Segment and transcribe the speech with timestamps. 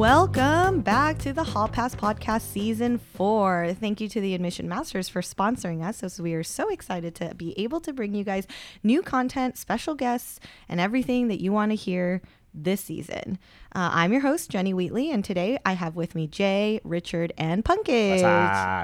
[0.00, 3.76] Welcome back to the Hall Pass Podcast Season 4.
[3.78, 7.34] Thank you to the Admission Masters for sponsoring us as we are so excited to
[7.34, 8.46] be able to bring you guys
[8.82, 10.40] new content, special guests,
[10.70, 12.22] and everything that you want to hear
[12.54, 13.38] this season.
[13.74, 17.64] Uh, I'm your host, Jenny Wheatley, and today I have with me Jay, Richard, and
[17.64, 18.20] Punkage.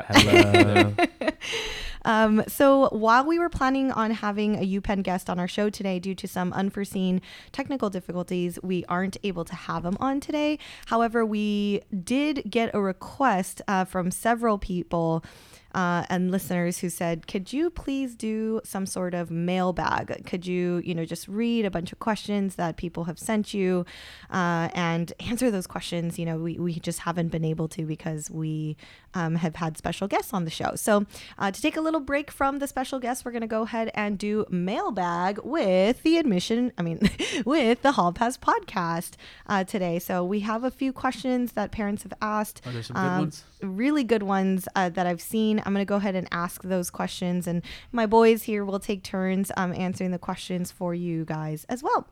[0.09, 0.95] Hello.
[2.07, 5.99] Um, so while we were planning on having a UPenn guest on our show today,
[5.99, 10.61] due to some unforeseen technical difficulties, we aren't able to have him on today.
[10.87, 15.25] However, we did get a request uh, from several people
[15.76, 20.25] uh, and listeners who said, "Could you please do some sort of mailbag?
[20.25, 23.84] Could you, you know, just read a bunch of questions that people have sent you
[24.31, 28.31] uh, and answer those questions?" You know, we we just haven't been able to because
[28.31, 28.79] we
[29.12, 30.76] um, have had special guests on the show.
[30.76, 31.04] So
[31.39, 33.91] uh, to take a little break from the special guests, we're going to go ahead
[33.95, 36.73] and do mailbag with the admission.
[36.79, 37.01] I mean,
[37.45, 39.12] with the Hall Pass podcast
[39.47, 39.98] uh, today.
[39.98, 42.62] So we have a few questions that parents have asked.
[42.67, 43.45] Are there some good ones?
[43.62, 45.62] Really good ones uh, that I've seen.
[45.65, 49.03] I'm going to go ahead and ask those questions, and my boys here will take
[49.03, 52.07] turns um, answering the questions for you guys as well.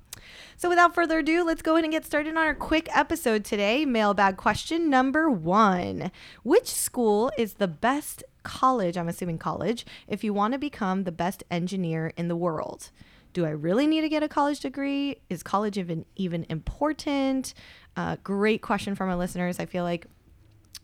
[0.56, 3.84] So, without further ado, let's go ahead and get started on our quick episode today.
[3.84, 6.10] Mailbag question number one
[6.42, 8.96] Which school is the best college?
[8.96, 12.90] I'm assuming college, if you want to become the best engineer in the world.
[13.34, 15.16] Do I really need to get a college degree?
[15.28, 17.52] Is college even even important?
[17.96, 19.58] Uh, great question from our listeners.
[19.58, 20.06] I feel like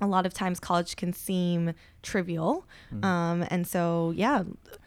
[0.00, 2.66] a lot of times college can seem trivial.
[3.02, 4.42] Um, and so, yeah,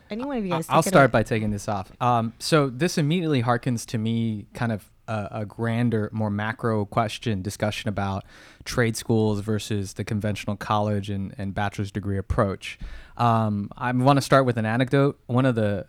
[0.09, 0.65] any one of you guys.
[0.69, 1.91] I'll start by taking this off.
[2.01, 7.41] Um, so this immediately harkens to me kind of a, a grander, more macro question
[7.41, 8.23] discussion about
[8.63, 12.79] trade schools versus the conventional college and, and bachelor's degree approach.
[13.17, 15.19] Um, I want to start with an anecdote.
[15.25, 15.87] One of the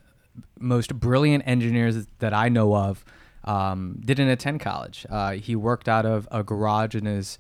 [0.59, 3.05] most brilliant engineers that I know of
[3.45, 5.07] um, didn't attend college.
[5.09, 7.39] Uh, he worked out of a garage in his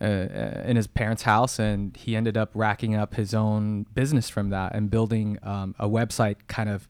[0.00, 4.28] uh, uh, in his parents' house, and he ended up racking up his own business
[4.28, 6.88] from that and building um, a website kind of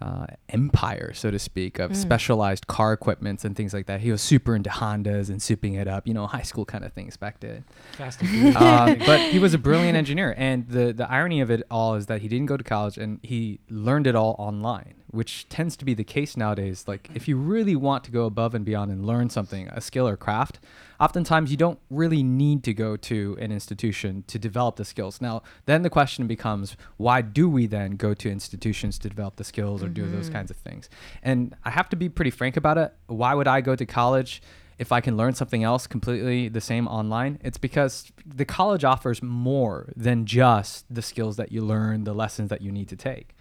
[0.00, 4.00] uh, empire, so to speak, of specialized car equipments and things like that.
[4.00, 6.92] He was super into Hondas and souping it up, you know, high school kind of
[6.92, 7.64] things back then.
[7.92, 11.62] Fast and Um, but he was a brilliant engineer, and the the irony of it
[11.70, 15.48] all is that he didn't go to college and he learned it all online, which
[15.48, 16.84] tends to be the case nowadays.
[16.86, 20.06] Like if you really want to go above and beyond and learn something, a skill
[20.06, 20.60] or craft,
[21.00, 25.20] oftentimes you don't really need to go to an institution to develop the skills.
[25.20, 29.44] Now, then the question becomes, why do we then go to institutions to develop the
[29.44, 30.34] skills or do those mm-hmm.
[30.34, 30.88] kinds of things?
[31.22, 32.92] And I have to be pretty frank about it.
[33.06, 34.42] Why would I go to college?
[34.78, 39.22] if I can learn something else completely the same online, it's because the college offers
[39.22, 43.35] more than just the skills that you learn, the lessons that you need to take.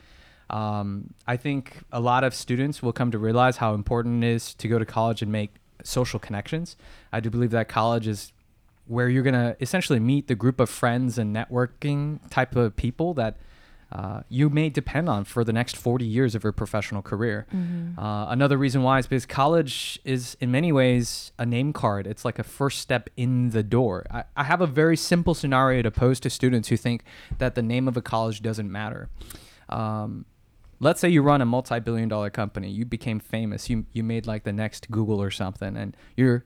[0.49, 4.53] Um, I think a lot of students will come to realize how important it is
[4.55, 6.77] to go to college and make social connections.
[7.11, 8.31] I do believe that college is
[8.87, 13.13] where you're going to essentially meet the group of friends and networking type of people
[13.15, 13.37] that
[13.91, 17.45] uh, you may depend on for the next 40 years of your professional career.
[17.97, 22.05] Uh, another reason why is because college is, in many ways, a name card.
[22.05, 24.05] It's like a first step in the door.
[24.11, 27.03] I, I have a very simple scenario to pose to students who think
[27.37, 29.09] that the name of a college doesn't matter.
[29.69, 30.25] Um,
[30.79, 34.43] let's say you run a multi-billion dollar company you became famous you you made like
[34.43, 36.45] the next google or something and you're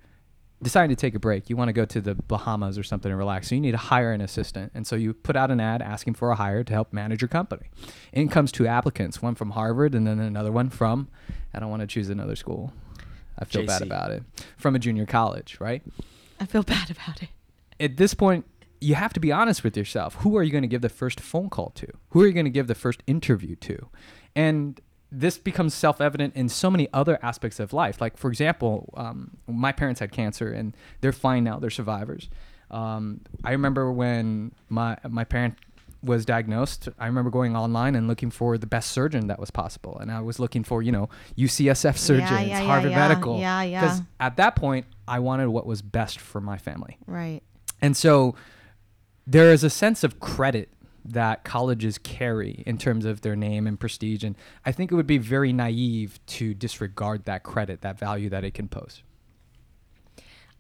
[0.62, 3.18] deciding to take a break you want to go to the bahamas or something and
[3.18, 5.82] relax so you need to hire an assistant and so you put out an ad
[5.82, 7.70] asking for a hire to help manage your company
[8.12, 11.08] in comes two applicants one from harvard and then another one from
[11.54, 12.74] i don't want to choose another school
[13.38, 14.22] i feel bad about it
[14.58, 15.82] from a junior college right
[16.40, 17.30] I feel bad about it.
[17.80, 18.46] at this point,
[18.82, 20.16] you have to be honest with yourself.
[20.16, 21.88] Who are you going to give the first phone call to?
[22.12, 23.90] Who are you going to give the first interview to?
[24.36, 24.80] And
[25.12, 28.00] this becomes self evident in so many other aspects of life.
[28.00, 32.30] Like, for example, um, my parents had cancer and they're fine now, they're survivors.
[32.72, 35.58] Um, I remember when my, my parent
[36.04, 39.98] was diagnosed, I remember going online and looking for the best surgeon that was possible.
[40.00, 43.08] And I was looking for, you know, UCSF surgeons, yeah, yeah, Harvard yeah.
[43.08, 43.40] Medical.
[43.40, 43.82] Yeah, yeah.
[43.82, 46.98] Because at that point, I wanted what was best for my family.
[47.06, 47.42] Right.
[47.82, 48.36] And so
[49.28, 50.70] there is a sense of credit
[51.06, 54.24] that colleges carry in terms of their name and prestige.
[54.24, 54.36] And
[54.66, 58.54] I think it would be very naive to disregard that credit, that value that it
[58.54, 59.04] can pose.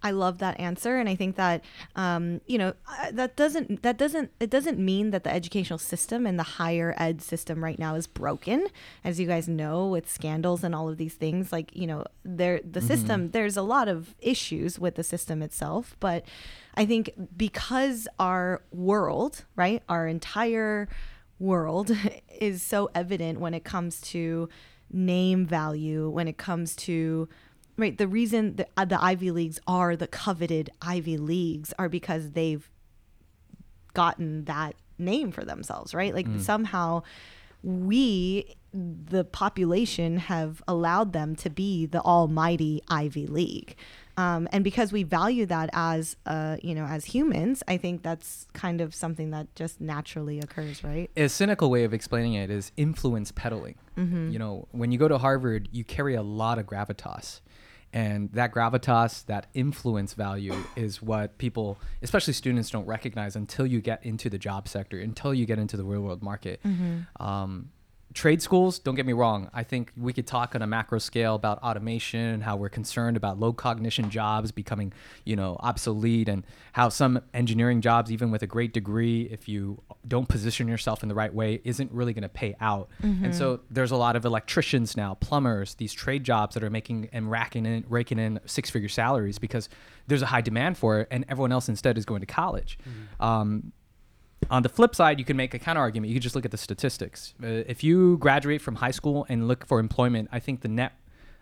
[0.01, 1.63] I love that answer, and I think that
[1.95, 2.73] um, you know
[3.11, 7.21] that doesn't that doesn't it doesn't mean that the educational system and the higher ed
[7.21, 8.67] system right now is broken,
[9.03, 11.51] as you guys know with scandals and all of these things.
[11.51, 15.95] Like you know, there the system there's a lot of issues with the system itself,
[15.99, 16.23] but
[16.75, 20.87] I think because our world, right, our entire
[21.39, 21.91] world
[22.39, 24.49] is so evident when it comes to
[24.91, 27.27] name value, when it comes to
[27.79, 32.31] right the reason the, uh, the ivy leagues are the coveted ivy leagues are because
[32.31, 32.69] they've
[33.93, 36.13] gotten that name for themselves right?
[36.13, 37.01] Like somehow
[37.63, 43.75] we the population have allowed them to be the almighty ivy league.
[44.15, 48.47] Um, and because we value that as uh, you know as humans i think that's
[48.53, 51.09] kind of something that just naturally occurs right?
[51.15, 53.75] A cynical way of explaining it is influence peddling.
[54.31, 57.41] You know, when you go to Harvard, you carry a lot of gravitas.
[57.91, 63.81] And that gravitas, that influence value is what people, especially students, don't recognize until you
[63.81, 66.59] get into the job sector, until you get into the real world market.
[67.19, 67.71] Um,
[68.13, 69.49] trade schools, don't get me wrong.
[69.53, 73.15] I think we could talk on a macro scale about automation and how we're concerned
[73.17, 74.93] about low cognition jobs becoming,
[75.25, 79.81] you know, obsolete and how some engineering jobs, even with a great degree, if you
[80.07, 82.89] don't position yourself in the right way, isn't really going to pay out.
[83.25, 87.09] And so there's a lot of electricians now, plumbers, these trade jobs that are making
[87.13, 89.69] and racking in, raking in six figure salaries because
[90.07, 92.79] there's a high demand for it and everyone else instead is going to college.
[93.19, 93.71] Um,
[94.49, 96.09] on the flip side, you can make a counter argument.
[96.09, 97.33] You can just look at the statistics.
[97.43, 100.93] Uh, if you graduate from high school and look for employment, I think the net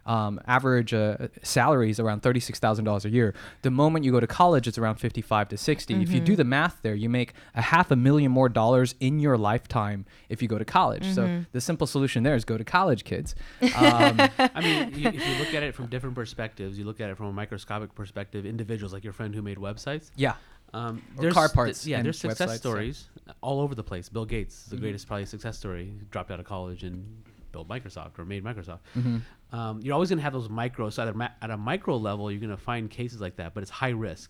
[0.05, 3.33] um, average uh, salary is around thirty-six thousand dollars a year.
[3.63, 6.45] The moment you go to college, it's around fifty-five to 60 If you do the
[6.45, 10.47] math there, you make a half a million more dollars in your lifetime if you
[10.47, 11.05] go to college.
[11.13, 13.35] So the simple solution there is go to college, kids.
[13.77, 17.09] Um, I mean, you, if you look at it from different perspectives, you look at
[17.09, 18.45] it from a microscopic perspective.
[18.45, 20.09] Individuals like your friend who made websites.
[20.15, 20.33] yeah,
[20.73, 22.57] Um, Or car parts yeah, and there's success websites, yeah.
[22.57, 23.05] stories
[23.41, 24.09] all over the place.
[24.09, 24.83] Bill Gates, is the Mm-hmm.
[24.83, 25.85] greatest probably success story.
[25.85, 28.79] He dropped out of college and built Microsoft or made Microsoft.
[28.97, 29.17] Mm-hmm.
[29.57, 30.89] Um, you're always going to have those micro.
[30.89, 33.53] So at a, ma- at a micro level, you're going to find cases like that,
[33.53, 34.29] but it's high risk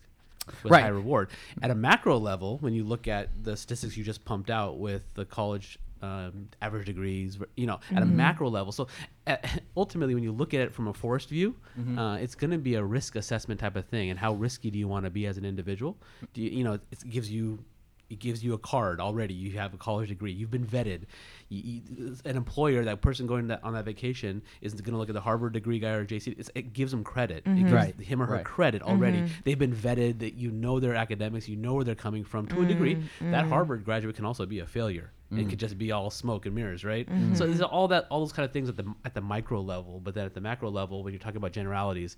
[0.62, 0.82] with Right.
[0.82, 1.30] high reward.
[1.60, 5.02] At a macro level, when you look at the statistics you just pumped out with
[5.14, 8.70] the college um, average degrees, you know, at a macro level.
[8.70, 8.86] So
[9.26, 9.36] uh,
[9.78, 11.98] ultimately, when you look at it from a forest view, mm-hmm.
[11.98, 14.10] uh, it's going to be a risk assessment type of thing.
[14.10, 15.96] And how risky do you want to be as an individual?
[16.34, 17.64] Do you, you know, it gives you
[18.10, 19.34] it gives you a card already.
[19.34, 20.32] You have a college degree.
[20.32, 21.02] You've been vetted.
[21.50, 25.10] You, you, an employer, that person going that, on that vacation, isn't going to look
[25.10, 26.34] at the Harvard degree guy or JC.
[26.38, 27.38] It's, it gives them credit.
[27.38, 27.60] It mm-hmm.
[27.60, 28.00] gives Right.
[28.00, 28.44] him or her Right.
[28.44, 29.18] credit already.
[29.18, 29.40] Mm-hmm.
[29.44, 30.20] They've been vetted.
[30.20, 31.48] That you know their academics.
[31.48, 33.02] You know where they're coming from to a degree.
[33.20, 35.12] That Harvard graduate can also be a failure.
[35.30, 37.06] It could just be all smoke and mirrors, right?
[37.34, 40.00] So there's all that, all those kind of things at the at the micro level.
[40.02, 42.16] But then at the macro level, when you're talking about generalities,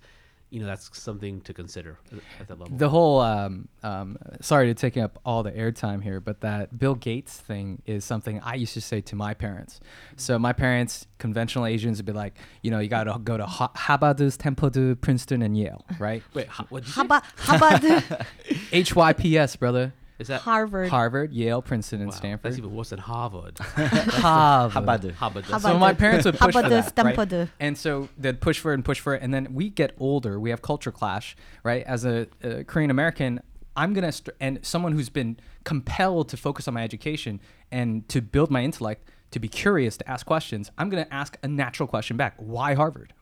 [0.49, 1.97] you know that's something to consider
[2.39, 2.77] at that level.
[2.77, 6.93] the whole um, um, sorry to take up all the airtime here but that bill
[6.93, 9.79] gates thing is something i used to say to my parents
[10.17, 13.45] so my parents conventional asians would be like you know you got to go to
[13.45, 17.55] Ha- harvard stanford princeton and yale right Wait, ho- what did you how about how
[17.55, 18.25] about the
[18.71, 20.89] hyps brother Is that harvard.
[20.89, 22.51] Harvard yale princeton and wow, stanford?
[22.51, 23.57] That's even worse than Harvard.
[23.59, 25.13] harvard.
[25.15, 25.45] Harvard.
[25.45, 27.15] How so about my parents would how push for about that, right?
[27.15, 27.49] Stanford?
[27.59, 30.39] and so they'd push for it and push for it and then we get older.
[30.39, 31.83] We have culture clash right?
[31.85, 33.39] As a, a korean american
[33.75, 37.39] i'm gonna st- and someone who's been compelled to focus on my education
[37.71, 41.47] and to build my intellect to be curious to ask questions i'm gonna ask a
[41.47, 42.33] natural question back.
[42.37, 43.13] Why harvard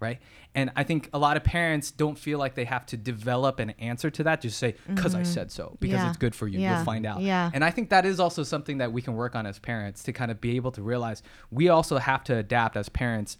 [0.00, 0.18] right
[0.54, 3.70] and i think a lot of parents don't feel like they have to develop an
[3.78, 6.04] answer to that just say because i said so because Mm-hmm.
[6.04, 6.08] Yeah.
[6.10, 6.76] it's good for you Yeah.
[6.76, 7.50] you'll find out Yeah.
[7.54, 10.12] and I think that is also something that we can work on as parents to
[10.12, 13.38] kind of be able to realize we also have to adapt as parents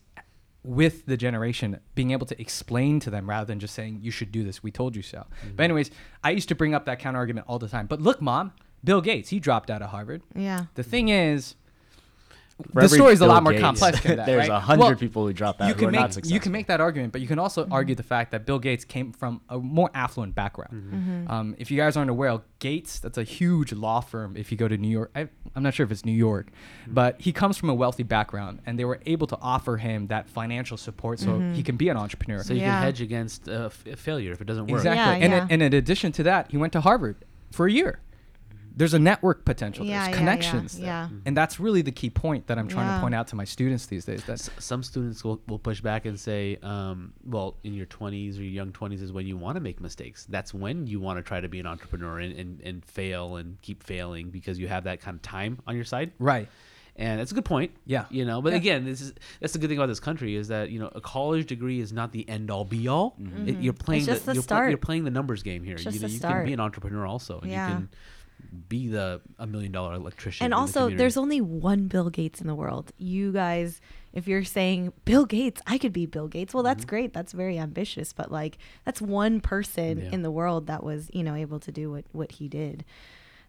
[0.62, 4.32] with the generation, being able to explain to them rather than just saying, you should
[4.32, 4.62] do this.
[4.62, 5.18] We told you so.
[5.18, 5.56] Mm-hmm.
[5.56, 5.90] But, anyways,
[6.22, 7.86] I used to bring up that counter argument all the time.
[7.86, 8.52] But look, mom,
[8.82, 10.22] Bill Gates, he dropped out of Harvard.
[10.34, 11.56] yeah The thing is, For
[12.72, 14.26] the story is a Bill lot more Gates, complex than that.
[14.26, 14.56] There's right?
[14.56, 16.34] a hundred Well, people who drop out you who can are make not successful.
[16.34, 18.84] you can make that argument, but you can also argue the fact that Bill Gates
[18.84, 20.72] came from a more affluent background.
[20.72, 21.30] Mm-hmm.
[21.30, 24.36] Um, if you guys aren't aware, Gates that's a huge law firm.
[24.36, 26.48] If you go to New York, I, I'm not sure if it's New York,
[26.86, 30.28] but he comes from a wealthy background, and they were able to offer him that
[30.28, 31.54] financial support so Mm-hmm.
[31.54, 32.42] he can be an entrepreneur.
[32.44, 32.74] So you Yeah.
[32.76, 34.78] can hedge against uh, f- failure if it doesn't work.
[34.78, 35.46] exactly, Yeah, and, yeah.
[35.50, 37.16] and in addition to that, he went to Harvard
[37.50, 37.98] for a year.
[38.76, 39.84] There's a network potential.
[39.86, 40.76] Yeah, There's yeah, yeah, connections.
[40.78, 40.86] there.
[40.86, 41.08] yeah.
[41.24, 42.96] and that's really the key point that I'm trying Yeah.
[42.96, 44.24] to point out to my students these days.
[44.24, 48.38] That S- Some students will, will push back and say, um, well, in your 20s
[48.38, 50.26] or your young 20s is when you want to make mistakes.
[50.28, 53.60] That's when you want to try to be an entrepreneur and, and, and fail and
[53.62, 56.12] keep failing because you have that kind of time on your side.
[56.18, 56.48] right.
[56.96, 57.72] And that's a good point.
[57.86, 58.04] Yeah.
[58.08, 58.58] You know, but Yeah.
[58.58, 61.00] again, this is that's the good thing about this country is that you know a
[61.00, 63.16] college degree is not the end all be all.
[63.46, 64.12] It, you're playing Mm-hmm.
[64.12, 64.68] just the, the you're, start.
[64.70, 65.74] you're playing the numbers game here.
[65.74, 67.40] It's You just know, the you can be an entrepreneur also.
[67.40, 67.66] And Yeah.
[67.68, 67.88] You can
[68.68, 70.44] be the a million dollar electrician.
[70.44, 73.80] and in the also there's only one bill gates in the world you guys
[74.12, 76.68] if you're saying bill gates i could be bill gates well Mm-hmm.
[76.70, 80.10] that's great that's very ambitious but like that's one person Yeah.
[80.12, 82.84] in the world that was you know able to do what what he did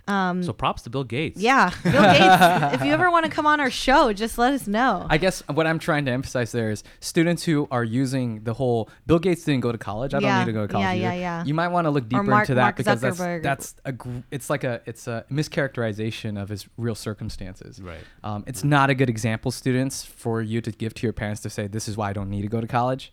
[0.08, 1.40] so props to Bill Gates.
[1.42, 2.76] Yeah, Bill Gates.
[2.76, 5.06] if you ever want to come on our show, just let us know.
[5.10, 8.90] I guess what I'm trying to emphasize there is students who are using the whole
[9.08, 10.14] Bill Gates didn't go to college.
[10.14, 10.30] I Yeah.
[10.30, 10.84] don't need to go to college.
[10.86, 11.02] Yeah, either.
[11.04, 11.44] yeah, yeah.
[11.46, 14.20] You might want to look deeper Mark- into that Mark because that's that's a gr-
[14.32, 17.82] it's like a it's a mischaracterization of his real circumstances.
[17.82, 18.00] Right.
[18.24, 21.50] Um, it's not a good example, students, for you to give to your parents to
[21.50, 23.12] say this is why I don't need to go to college.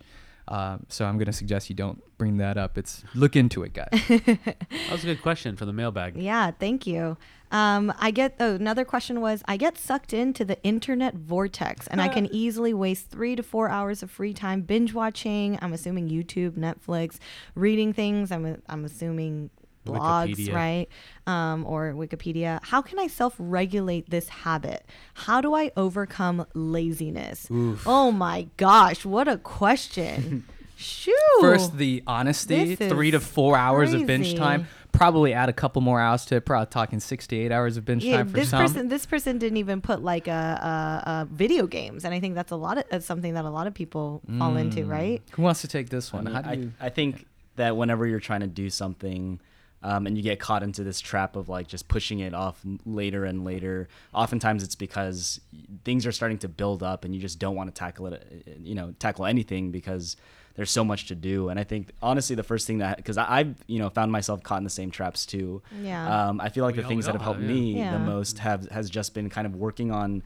[0.49, 2.77] Um, so I'm going to suggest you don't bring that up.
[2.77, 3.89] It's look into it, guys.
[4.09, 6.17] That was a good question for the mailbag.
[6.17, 7.17] Yeah, thank you.
[7.51, 12.01] Um, I get oh, another question was I get sucked into the internet vortex and
[12.01, 15.59] I can easily waste three to four hours of free time binge watching.
[15.63, 17.19] I'm assuming YouTube, Netflix,
[17.55, 18.33] reading things.
[18.33, 19.51] I'm I'm assuming
[19.87, 20.55] blogs, Wikipedia.
[20.55, 20.87] right?
[21.27, 22.61] Um, or Wikipedia.
[22.63, 24.85] How can I self regulate this habit?
[25.15, 27.47] How do I overcome laziness?
[27.87, 30.45] Oh my gosh, what a question!
[30.77, 31.13] Shoo!
[31.41, 34.67] First, the honesty, This three to four hours of bench time.
[34.91, 36.45] Probably add a couple more hours to it.
[36.45, 38.61] Probably talking six to eight hours of bench Yeah, time for this some.
[38.61, 42.35] person this person didn't even put like a, a, a video games, and I think
[42.35, 44.89] that's a lot of that's something that a lot of people fall into, Mm.
[44.91, 45.23] right?
[45.33, 46.25] Who wants to take this I, one?
[46.27, 46.73] mean, How do I, you?
[46.81, 49.41] I think that whenever you're trying to do something
[49.83, 53.25] um, and you get caught into this trap of like just pushing it off later
[53.25, 55.41] and later, oftentimes it's because
[55.85, 58.51] things are starting to build up and you just don't want to tackle it, uh,
[58.63, 60.17] you know, tackle anything because
[60.55, 61.49] there's so much to do.
[61.49, 64.59] And I think honestly, the first thing that because I've you know found myself caught
[64.59, 65.63] in the same traps too.
[65.81, 66.29] Yeah.
[66.29, 67.55] Um, I feel like We the all- things that have helped have, yeah.
[67.57, 67.93] me Yeah.
[67.93, 70.23] the most have has just been kind of working on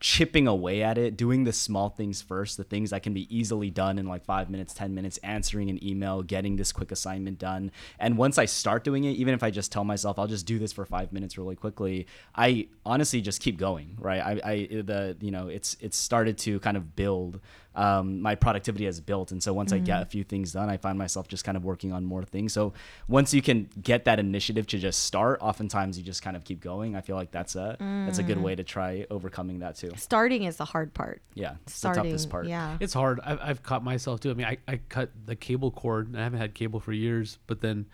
[0.00, 3.70] chipping away at it, doing the small things first, the things that can be easily
[3.70, 7.70] done in like five minutes, 10 minutes, answering an email, getting this quick assignment done.
[7.98, 10.58] And once I start doing it, even if I just tell myself I'll just do
[10.58, 14.20] this for five minutes really quickly, I honestly just keep going, right?
[14.20, 17.40] I, I the, you know, it's, it's started to kind of build.
[17.72, 19.30] Um, my productivity has built.
[19.30, 21.64] And so once I get a few things done, I find myself just kind of
[21.64, 22.52] working on more things.
[22.52, 22.72] So
[23.06, 26.60] once you can get that initiative to just start, oftentimes you just kind of keep
[26.60, 26.96] going.
[26.96, 29.92] I feel like that's a, that's a good way to try overcoming that too.
[29.96, 31.22] Starting is the hard part.
[31.34, 32.46] Yeah, it's Starting, the toughest part.
[32.48, 32.76] yeah.
[32.80, 33.20] It's hard.
[33.24, 34.32] I've, I've caught myself too.
[34.32, 36.16] I mean, I, I cut the cable cord.
[36.16, 37.86] I haven't had cable for years, but then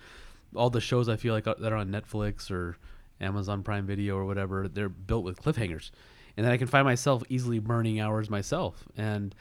[0.55, 2.79] all the shows I feel like are- that are on Netflix or
[3.21, 5.91] Amazon Prime Video or whatever, they're built with cliffhangers,
[6.37, 8.85] and then I can find myself easily burning hours myself.
[8.97, 9.35] And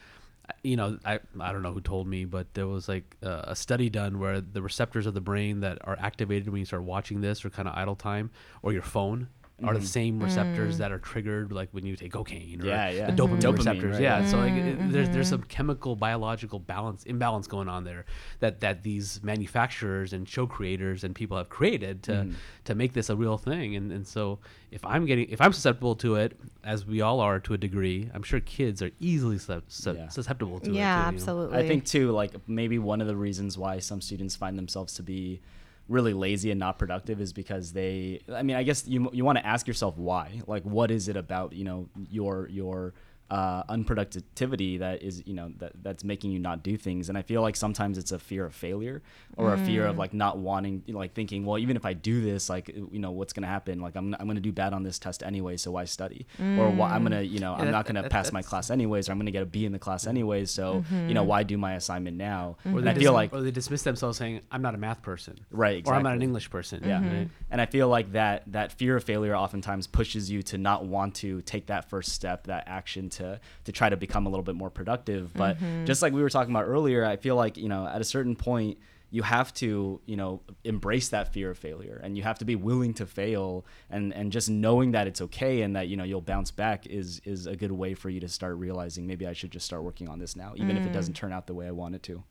[0.62, 3.90] you know, I I don't know who told me, but there was like a study
[3.90, 7.44] done where the receptors of the brain that are activated when you start watching this
[7.44, 8.30] or kind of idle time
[8.62, 9.28] or your phone.
[9.64, 9.86] Are the mm-hmm.
[9.86, 10.78] same receptors mm.
[10.80, 13.06] that are triggered like when you take cocaine or Yeah, yeah.
[13.06, 13.48] the dopamine, mm-hmm.
[13.48, 13.92] Dopamine, receptors.
[13.94, 14.26] right, Yeah, yeah.
[14.26, 18.04] so like mm-hmm, it, there's there's some chemical biological balance imbalance going on there
[18.40, 22.28] that that these manufacturers and show creators and people have created to
[22.64, 24.38] to make this a real thing and and so
[24.70, 28.10] if I'm getting if I'm susceptible to it as we all are to a degree
[28.12, 30.08] I'm sure kids are easily sus- sus- Yeah.
[30.08, 31.08] susceptible to it yeah, too, you know?
[31.16, 31.58] absolutely.
[31.58, 35.02] I think too, like maybe one of the reasons why some students find themselves to
[35.02, 35.40] be
[35.88, 38.20] really lazy and not productive is because they.
[38.32, 40.40] I mean, I guess you you want to ask yourself why.
[40.46, 42.94] Like, what is it about you know your your
[43.30, 47.08] uh, unproductivity that is you know that that's making you not do things.
[47.08, 49.02] And i feel like sometimes it's a fear of failure
[49.36, 49.98] or a fear of mm.
[49.98, 52.98] like not wanting you know, like thinking well even if i do this like you
[52.98, 53.80] know what's going to happen?
[53.80, 56.26] Like i'm, I'm going to do bad on this test anyway so why study?
[56.40, 57.58] Or why, i'm going to you know mm.
[57.58, 59.42] i'm that- not going to that- pass my class anyways or i'm going to get
[59.42, 60.10] a b in the class mm-hmm.
[60.10, 61.28] anyways so you know mm-hmm.
[61.28, 62.56] why do my assignment now?
[62.64, 62.76] Mm-hmm.
[62.76, 65.02] Or they i feel dis- like or they dismiss themselves saying I'm not a math
[65.02, 65.38] person.
[65.50, 66.22] Right, or I'm not an.
[66.22, 66.82] English person.
[66.84, 67.06] Yeah.
[67.06, 67.28] Right?
[67.50, 71.14] and i feel like that that fear of failure oftentimes pushes you to not want
[71.16, 74.54] to take that first step that action to to try to become a little bit
[74.54, 75.84] more productive but mm-hmm.
[75.84, 78.36] just like we were talking about earlier i feel like you know at a certain
[78.36, 78.78] point
[79.10, 82.56] you have to you know embrace that fear of failure and you have to be
[82.56, 86.20] willing to fail and and just knowing that it's okay and that you know you'll
[86.20, 89.50] bounce back is is a good way for you to start realizing maybe i should
[89.50, 90.92] just start working on this now even if it mm.
[90.92, 92.22] doesn't turn out the way i want it to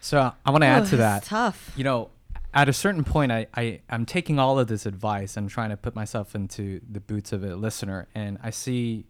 [0.00, 1.24] So I want to add to that.
[1.24, 1.72] tough.
[1.76, 2.10] You know,
[2.54, 5.36] at a certain point, I, I I'm taking all of this advice.
[5.36, 9.06] I'm trying to put myself into the boots of a listener, and I see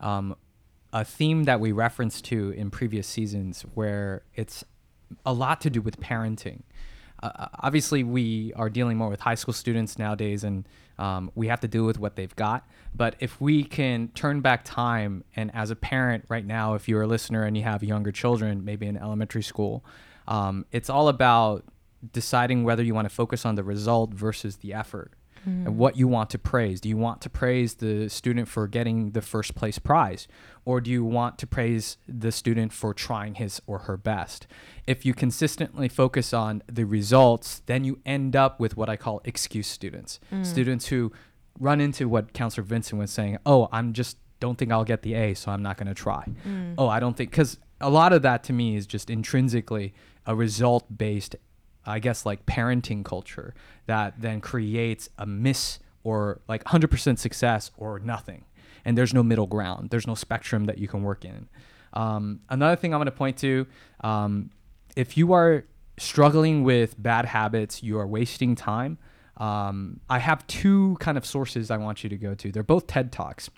[0.00, 0.36] um,
[0.92, 4.64] a theme that we referenced to in previous seasons, where it's
[5.24, 6.62] a lot to do with parenting.
[7.22, 11.60] Uh, obviously, we are dealing more with high school students nowadays, and um, we have
[11.60, 12.66] to deal with what they've got.
[12.94, 17.02] But if we can turn back time, and as a parent right now, if you're
[17.02, 19.84] a listener and you have younger children, maybe in elementary school,
[20.28, 21.64] um, it's all about
[22.12, 25.12] deciding whether you want to focus on the result versus the effort
[25.66, 26.80] and what you want to praise.
[26.80, 30.28] Do you want to praise the student for getting the first place prize?
[30.64, 34.46] Or do you want to praise the student for trying his or her best?
[34.86, 39.20] If you consistently focus on the results, then you end up with what I call
[39.24, 40.20] excuse students.
[40.32, 40.44] Mm.
[40.44, 41.12] Students who
[41.58, 45.14] run into what Counselor Vincent was saying, oh, I'm just don't think I'll get the
[45.14, 46.24] A, so I'm not going to try.
[46.46, 46.74] Mm.
[46.78, 49.94] Oh, I don't think, because a lot of that to me is just intrinsically
[50.26, 51.34] a result based
[51.88, 53.54] I guess like parenting culture
[53.86, 58.44] that then creates a miss or like 100% success or nothing.
[58.84, 59.90] And there's no middle ground.
[59.90, 61.48] There's no spectrum that you can work in.
[61.92, 63.66] Um, another thing I'm going to point to
[64.02, 64.50] um,
[64.96, 65.64] if you are
[65.98, 68.98] struggling with bad habits, you are wasting time.
[69.36, 72.50] Um, I have two kind of sources I want you to go to.
[72.50, 73.50] They're both TED Talks.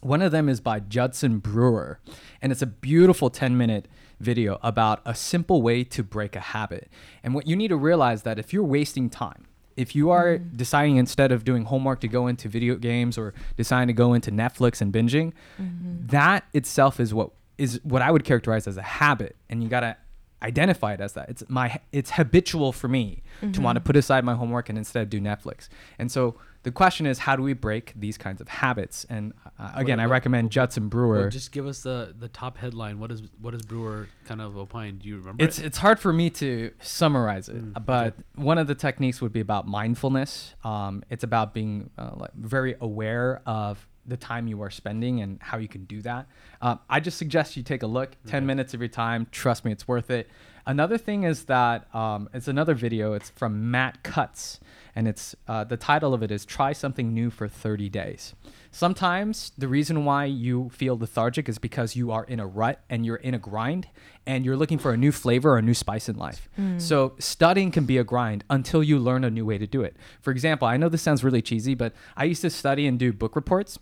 [0.00, 2.00] One of them is by Judson Brewer,
[2.40, 3.86] and it's a beautiful 10 minute
[4.18, 6.90] video about a simple way to break a habit.
[7.22, 10.56] And what you need to realize that if you're wasting time, if you are Mm.
[10.56, 14.30] deciding instead of doing homework to go into video games or deciding to go into
[14.30, 16.06] Netflix and binging, Mm-hmm.
[16.08, 19.96] that itself is what is what I would characterize as a habit, and you gotta
[20.42, 21.28] identify it as that.
[21.28, 25.08] It's my it's habitual for me to want to put aside my homework and instead
[25.10, 25.68] do Netflix.
[25.98, 29.06] And so the question is, how do we break these kinds of habits?
[29.08, 31.28] And uh, again, I what- recommend Judson Brewer.
[31.30, 32.98] Just give us the the top headline.
[32.98, 34.98] What is what is Brewer kind of opine?
[34.98, 35.42] Do you remember?
[35.44, 35.66] It's it?
[35.66, 39.40] it's hard for me to summarize it, Mm, but one of the techniques would be
[39.40, 40.54] about mindfulness.
[40.64, 45.38] Um, it's about being uh, like very aware of the time you are spending and
[45.40, 46.26] how you can do that.
[46.62, 48.16] Um, I just suggest you take a look.
[48.26, 49.26] Ten minutes of your time.
[49.30, 50.28] Trust me, it's worth it.
[50.66, 53.14] Another thing is that um, it's another video.
[53.14, 54.60] It's from Matt Cutts,
[54.94, 58.34] and it's uh, the title of it is "Try Something New for 30 Days."
[58.70, 63.04] Sometimes the reason why you feel lethargic is because you are in a rut and
[63.04, 63.88] you're in a grind
[64.26, 66.48] and you're looking for a new flavor or a new spice in life.
[66.78, 69.96] So studying can be a grind until you learn a new way to do it.
[70.20, 73.12] For example, I know this sounds really cheesy, but I used to study and do
[73.12, 73.78] book reports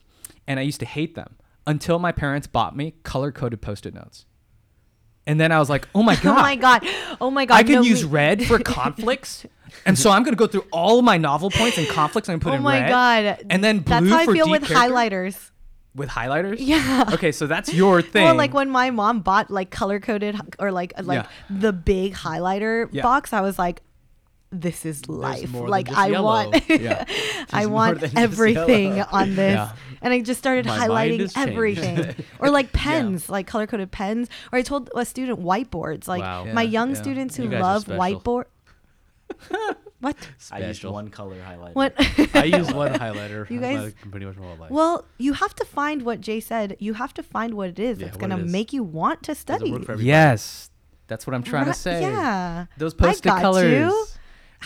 [0.47, 1.37] and I used to hate them
[1.67, 4.25] until my parents bought me color coded post-it notes.
[5.29, 6.39] And then I was like, "Oh my god.
[6.39, 6.83] Oh my god.
[7.21, 7.55] Oh my god.
[7.55, 9.47] I can no, use me- red for conflicts.
[9.87, 12.41] and so I'm going to go through all of my novel points and conflicts and
[12.43, 12.83] put Oh in red.
[12.83, 13.47] Oh my god.
[13.51, 14.75] And then blue That's how I feel with character?
[14.95, 15.51] highlighters.
[15.95, 16.57] with highlighters.
[16.59, 17.05] Yeah.
[17.13, 18.25] Okay, so that's your thing.
[18.25, 21.29] Well, like when my mom bought like color coded or like like Yeah.
[21.51, 23.03] the big highlighter Yeah.
[23.03, 23.83] box, I was like,
[24.51, 25.51] "This is life.
[25.51, 26.25] more Like just I yellow.
[26.51, 27.05] want, Yeah.
[27.53, 29.73] I want everything on this." Yeah.
[30.01, 34.29] And I just started My highlighting everything, or like pens, like color coded pens.
[34.53, 36.07] Or I told a student whiteboards.
[36.09, 36.45] Like Wow.
[36.53, 37.03] my young yeah.
[37.03, 38.45] students who You love whiteboard.
[40.01, 40.17] what?
[40.53, 41.75] I used one color highlighter.
[41.75, 41.95] What?
[42.35, 43.49] I use one highlighter.
[43.51, 44.71] You my- guys- pretty much my whole life.
[44.71, 46.77] Well, you have to find what Jay said.
[46.79, 49.71] You have to find what it is Yeah, that's gonna make you want to study.
[49.73, 50.07] work for everybody?
[50.07, 50.71] yes.
[51.09, 52.01] That's what I'm trying Right- to say.
[52.03, 52.67] Yeah.
[52.77, 53.73] Those post-it colors.
[53.73, 54.07] you.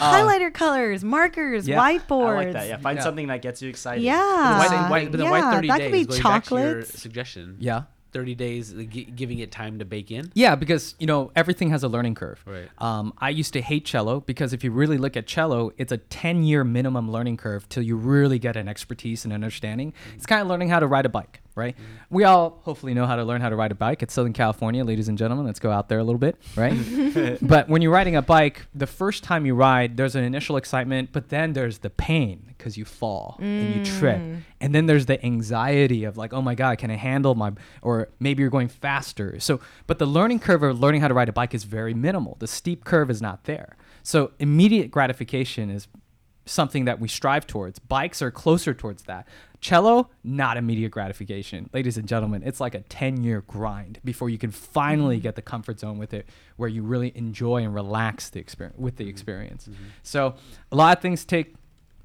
[0.00, 1.78] Uh, Highlighter colors, markers, yeah.
[1.78, 2.28] whiteboards.
[2.33, 2.68] I like that.
[2.68, 3.05] Yeah, find Yeah.
[3.05, 4.02] something that gets you excited.
[4.02, 4.16] Yeah.
[4.62, 6.22] But the Uh, white, white, but the white yeah, 30 that days, could be going
[6.22, 7.00] back to your chocolates.
[7.02, 7.57] suggestion.
[7.61, 7.83] Yeah.
[8.12, 8.83] 30 days, uh,
[9.14, 10.31] giving it time to bake in.
[10.35, 12.42] Yeah, because you know everything has a learning curve.
[12.46, 12.68] Right.
[12.79, 15.96] Um, I used to hate cello because if you really look at cello, it's a
[15.98, 19.92] ten-year minimum learning curve till you really get an expertise and understanding.
[20.14, 21.77] It's kind of learning how to ride a bike, right?
[22.11, 24.03] We all hopefully know how to learn how to ride a bike.
[24.03, 25.46] It's Southern California, ladies and gentlemen.
[25.46, 27.38] Let's go out there a little bit, right?
[27.42, 31.11] but when you're riding a bike, the first time you ride, there's an initial excitement,
[31.12, 34.40] but then there's the pain because you fall and you trip, mm.
[34.61, 37.53] and then there's the anxiety of like, oh my god, can I handle my?
[37.83, 39.40] Or maybe you're going faster.
[39.40, 42.37] So, but the learning curve of learning how to ride a bike is very minimal.
[42.38, 43.77] The steep curve is not there.
[44.03, 45.88] So immediate gratification is
[46.44, 47.79] something that we strive towards.
[47.79, 49.27] Bikes are closer towards that.
[49.61, 51.70] Cello, not immediate gratification.
[51.72, 55.22] Ladies and gentlemen, it's like a 10 year grind before you can finally mm-hmm.
[55.22, 58.96] get the comfort zone with it where you really enjoy and relax the experience with
[58.96, 59.11] the mm-hmm.
[59.11, 59.68] experience.
[59.68, 59.85] Mm-hmm.
[60.03, 60.35] So,
[60.72, 61.55] a lot of things take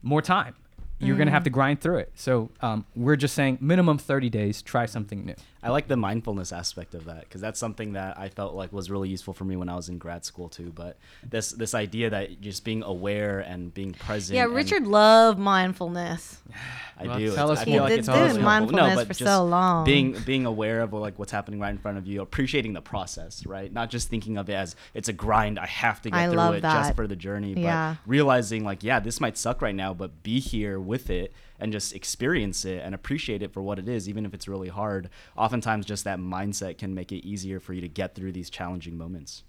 [0.01, 0.55] more time.
[0.99, 2.11] You're going to have to grind through it.
[2.15, 5.35] So, um, we're just saying minimum 30 days, try something new.
[5.67, 8.89] I like the mindfulness aspect of that because that's something that I felt like was
[8.89, 10.71] really useful for me when I was in grad school too.
[10.73, 10.97] But
[11.29, 14.35] this this idea that just being aware and being present.
[14.37, 16.37] Yeah, Richard loved mindfulness.
[16.99, 17.35] I Well, do.
[17.35, 17.75] tell It's- us I more.
[17.75, 18.75] feel like He's it's been really doing helpful.
[18.77, 19.85] mindfulness but for just so long.
[19.85, 23.45] Being being aware of like what's happening right in front of you, appreciating the process,
[23.45, 23.71] right?
[23.71, 25.59] Not just thinking of it as it's a grind.
[25.59, 26.73] I have to get I through it that.
[26.83, 27.53] just for the journey.
[27.53, 27.95] But Yeah.
[28.07, 31.95] realizing like, yeah, this might suck right now, but be here with it and just
[31.95, 35.09] experience it and appreciate it for what it is, even if it's really hard.
[35.35, 38.97] Oftentimes, just that mindset can make it easier for you to get through these challenging
[38.97, 39.43] moments.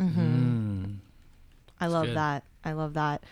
[1.81, 2.17] I love good.
[2.17, 2.45] that.
[2.65, 3.25] I love that.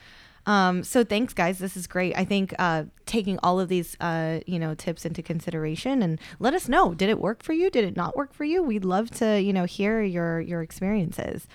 [0.47, 1.59] Um, so thanks, guys.
[1.59, 2.17] This is great.
[2.17, 6.55] I think uh, taking all of these, uh, you know, tips into consideration and let
[6.55, 6.95] us know.
[6.95, 7.69] Did it work for you?
[7.69, 8.63] Did it not work for you?
[8.63, 11.49] We'd love to, you know, hear your your experiences.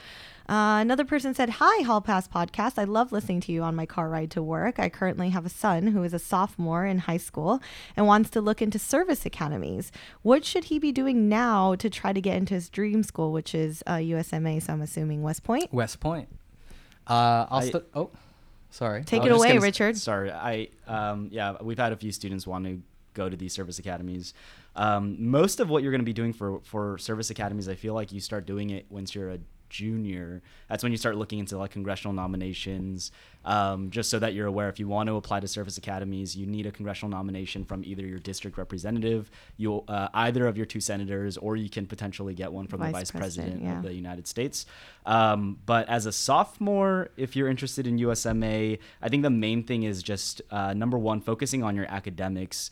[0.51, 2.73] Uh, another person said, "Hi, Hall Pass Podcast.
[2.77, 4.79] I love listening to you on my car ride to work.
[4.79, 7.61] I currently have a son who is a sophomore in high school
[7.95, 9.93] and wants to look into service academies.
[10.23, 13.55] What should he be doing now to try to get into his dream school, which
[13.55, 14.61] is uh, USMA?
[14.61, 15.71] So I'm assuming West Point.
[15.73, 16.27] West Point.
[17.07, 18.09] Uh, I'll I- st- oh,
[18.71, 19.05] sorry.
[19.05, 19.95] Take it away, gonna s- Richard.
[19.95, 22.81] Sorry, I um, yeah, we've had a few students want to
[23.13, 24.33] go to these service academies.
[24.75, 27.93] Um, most of what you're going to be doing for for service academies, I feel
[27.93, 29.39] like you start doing it once you're a
[29.71, 33.11] junior, that's when you start looking into like congressional nominations.
[33.43, 36.45] Um, just so that you're aware, if you want to apply to service academies, you
[36.45, 40.79] need a congressional nomination from either your district representative, you uh, either of your two
[40.79, 43.77] senators, or you can potentially get one from the Vice vice president, president yeah.
[43.77, 44.65] of the United States.
[45.05, 49.83] Um, but as a sophomore, if you're interested in USMA, I think the main thing
[49.83, 52.69] is just uh, number one, focusing on your academics.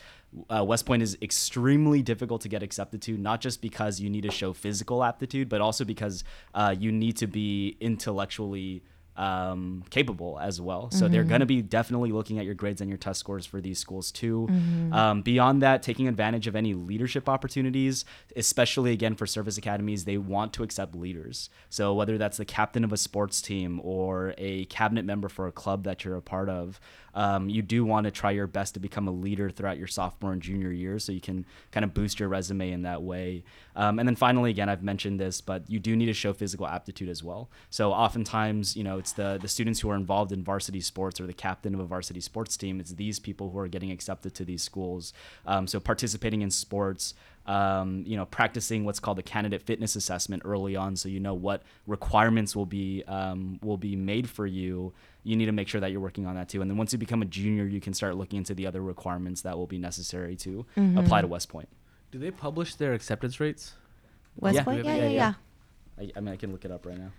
[0.49, 4.21] Uh, West Point is extremely difficult to get accepted to, not just because you need
[4.21, 8.83] to show physical aptitude, but also because uh, you need to be intellectually
[9.19, 10.89] um, capable as well.
[10.91, 13.59] So they're going to be definitely looking at your grades and your test scores for
[13.59, 14.47] these schools too.
[14.93, 18.05] Um, beyond that, taking advantage of any leadership opportunities,
[18.37, 21.49] especially again for service academies, they want to accept leaders.
[21.69, 25.51] So whether that's the captain of a sports team or a cabinet member for a
[25.51, 26.79] club that you're a part of,
[27.13, 30.31] um, you do want to try your best to become a leader throughout your sophomore
[30.31, 33.43] and junior years so you can kind of boost your resume in that way.
[33.75, 36.67] Um, and then finally, again, I've mentioned this, but you do need to show physical
[36.67, 37.49] aptitude as well.
[37.69, 41.27] So oftentimes, you know, it's the, the students who are involved in varsity sports or
[41.27, 42.79] the captain of a varsity sports team.
[42.79, 45.13] It's these people who are getting accepted to these schools.
[45.45, 47.13] Um, so participating in sports,
[47.45, 51.33] um, you know, practicing what's called the candidate fitness assessment early on, so you know
[51.33, 54.93] what requirements will be um, will be made for you.
[55.23, 56.61] You need to make sure that you're working on that too.
[56.61, 59.41] And then once you become a junior, you can start looking into the other requirements
[59.41, 61.69] that will be necessary to apply to West Point.
[62.11, 63.73] Do they publish their acceptance rates?
[64.37, 64.63] West Yeah.
[64.63, 64.85] Point?
[64.85, 65.33] Yeah, Yeah, yeah, yeah, yeah.
[65.99, 66.05] yeah.
[66.15, 67.11] I, I mean, I can look it up right now.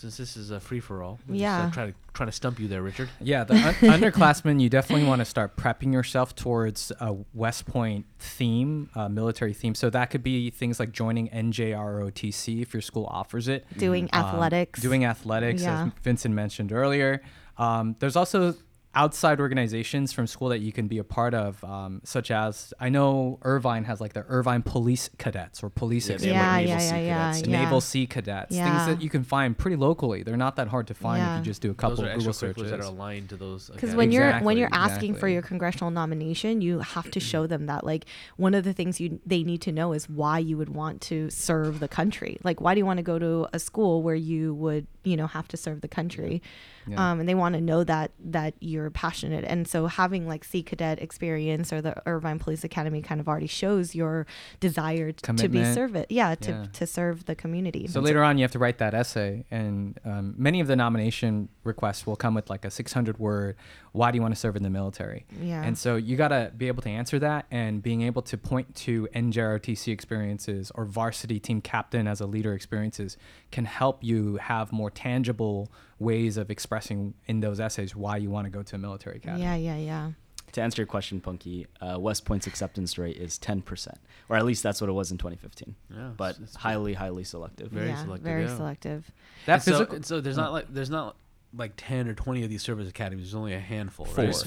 [0.00, 1.18] Since this is a free for all.
[1.28, 1.70] Yeah.
[1.74, 3.10] try to try to stump you there, Richard.
[3.20, 8.06] Yeah, the un- underclassmen, you definitely want to start prepping yourself towards a West Point
[8.18, 9.74] theme, uh, military theme.
[9.74, 13.66] So that could be things like joining NJROTC if your school offers it.
[13.76, 14.80] Doing Um, athletics.
[14.80, 15.84] doing athletics, Yeah.
[15.86, 17.20] as Vincent mentioned earlier.
[17.58, 18.54] Um, there's also
[18.92, 22.88] outside organizations from school that you can be a part of, um, such as I
[22.88, 26.36] know Irvine has like the Irvine Police Cadets or Police Yeah, Experience.
[26.42, 27.48] Yeah, Naval yeah, Sea yeah, yeah, Cadets.
[27.48, 27.60] yeah.
[27.62, 28.64] Naval Sea Cadets, Yeah.
[28.84, 30.24] things that you can find pretty locally.
[30.24, 31.34] They're not that hard to find Yeah.
[31.34, 32.70] if you just do a couple Those are of Google searches.
[32.70, 33.70] that are aligned to those.
[33.70, 37.66] because when you're when you're asking for your congressional nomination you have to show them
[37.66, 38.06] that like
[38.38, 41.30] one of the things you they need to know is why you would want to
[41.30, 44.52] serve the country like why do you want to go to a school where you
[44.54, 46.79] would you know have to serve the country Yeah.
[46.96, 50.62] Um, and they want to know that that you're passionate and so having like sea
[50.62, 54.26] cadet experience or the irvine police academy kind of already shows your
[54.60, 55.74] desire t- to be Commitment.
[55.74, 56.66] serve it yeah to, Yeah.
[56.72, 60.34] to serve the community So later on, you have to write that essay, and um,
[60.36, 63.56] many of the nomination requests will come with like a 600 word,
[63.92, 65.62] "Why do you want to serve in the military?" Yeah.
[65.62, 69.08] And so you gotta be able to answer that, and being able to point to
[69.14, 73.16] NJROTC experiences or varsity team captain as a leader experiences
[73.50, 78.46] can help you have more tangible ways of expressing in those essays why you want
[78.46, 79.42] to go to a military academy.
[79.44, 80.10] yeah yeah yeah
[80.52, 83.94] To answer your question, Punky, uh, West Point's acceptance rate is 10%,
[84.28, 85.76] or at least that's what it was in 2015.
[85.94, 87.70] Yeah, but it's- it's highly, highly selective.
[87.70, 88.56] Very yeah, selective, very yeah.
[88.56, 89.10] selective
[89.46, 91.14] That and so, so there's not like there's not
[91.56, 93.26] like ten or twenty of these service academies.
[93.26, 94.06] There's only a handful.
[94.06, 94.44] Four, Right?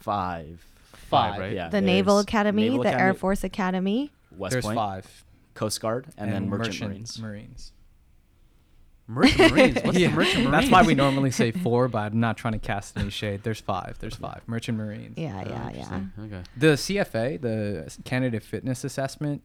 [0.00, 0.66] five.
[0.92, 1.52] Five, right?
[1.52, 1.68] Yeah.
[1.68, 6.32] the naval academy Naval the air force academy West There's Point, five, Coast Guard, and,
[6.32, 7.18] then Merchant, Marines.
[7.20, 7.72] Marines.
[9.06, 9.78] Merchant Marines.
[9.84, 10.50] What's Yeah, the Merchant Marines?
[10.50, 13.44] That's why we normally say four, but I'm not trying to cast any shade.
[13.44, 13.98] There's five.
[14.00, 14.42] There's five.
[14.48, 15.16] Merchant Marines.
[15.16, 15.70] yeah Oh, yeah
[16.18, 16.24] yeah.
[16.24, 16.42] Okay.
[16.56, 19.42] The CFA, the candidate fitness assessment,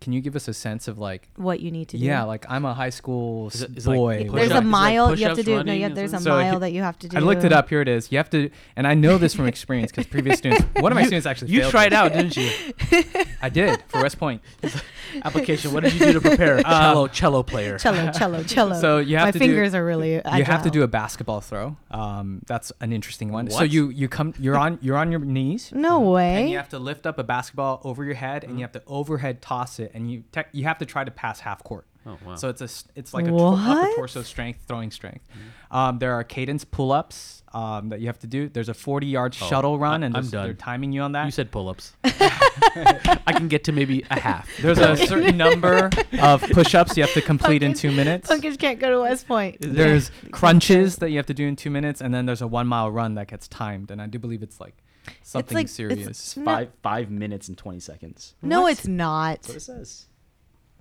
[0.00, 2.04] can you give us a sense of like, what you need to do.
[2.04, 4.14] yeah, like I'm a high school Is it- is it like boy.
[4.16, 5.50] there's up- a is it like mile you have to do.
[5.52, 6.20] No, running, yeah, and there's a?
[6.20, 7.16] So mile he- that you have to do.
[7.16, 7.68] I looked it up.
[7.68, 8.10] Here it is.
[8.12, 11.00] You have to, and I know this from experience because previous students, one of my
[11.02, 11.92] You- students actually You failed tried it.
[11.94, 12.50] out, didn't you?
[13.42, 14.42] I did for West Point.
[15.24, 15.72] Application.
[15.72, 16.60] What did you do to prepare?
[16.62, 17.78] cello, cello player.
[17.78, 18.80] Cello, cello, cello.
[18.80, 20.14] So you have My to do- fingers are really.
[20.14, 21.76] You have to do a basketball throw.
[21.90, 23.50] Um, that's an interesting one.
[23.50, 25.72] So you you come you're on you're on your knees.
[25.74, 26.34] No way.
[26.36, 26.50] And way.
[26.50, 29.40] you have to lift up a basketball over your head, and you have to overhead
[29.42, 31.86] toss it, and you tech you have to try to pass half court.
[32.08, 32.36] Oh wow.
[32.36, 35.24] So it's a s- it's like a tw- upper torso strength, throwing strength.
[35.72, 38.48] Um, there are cadence pull-ups um, that you have to do.
[38.48, 40.44] There's a 40-yard Oh, shuttle run, I- and I'm done.
[40.44, 41.24] they're timing you on that.
[41.24, 41.94] you said pull-ups.
[42.04, 44.48] I can get to maybe a half.
[44.62, 45.90] there's a certain number
[46.22, 48.30] of push-ups you have to complete in two minutes.
[48.30, 49.56] Punkish can't go to West Point.
[49.60, 52.90] There's crunches that you have to do in two minutes, and then there's a one-mile
[52.90, 54.76] run that gets timed, and I do believe it's like
[55.22, 56.06] something like- serious.
[56.06, 56.44] It's No.
[56.44, 58.34] five five minutes and 20 seconds.
[58.42, 58.72] No, What?
[58.72, 59.36] it's not.
[59.42, 60.06] That's what it says.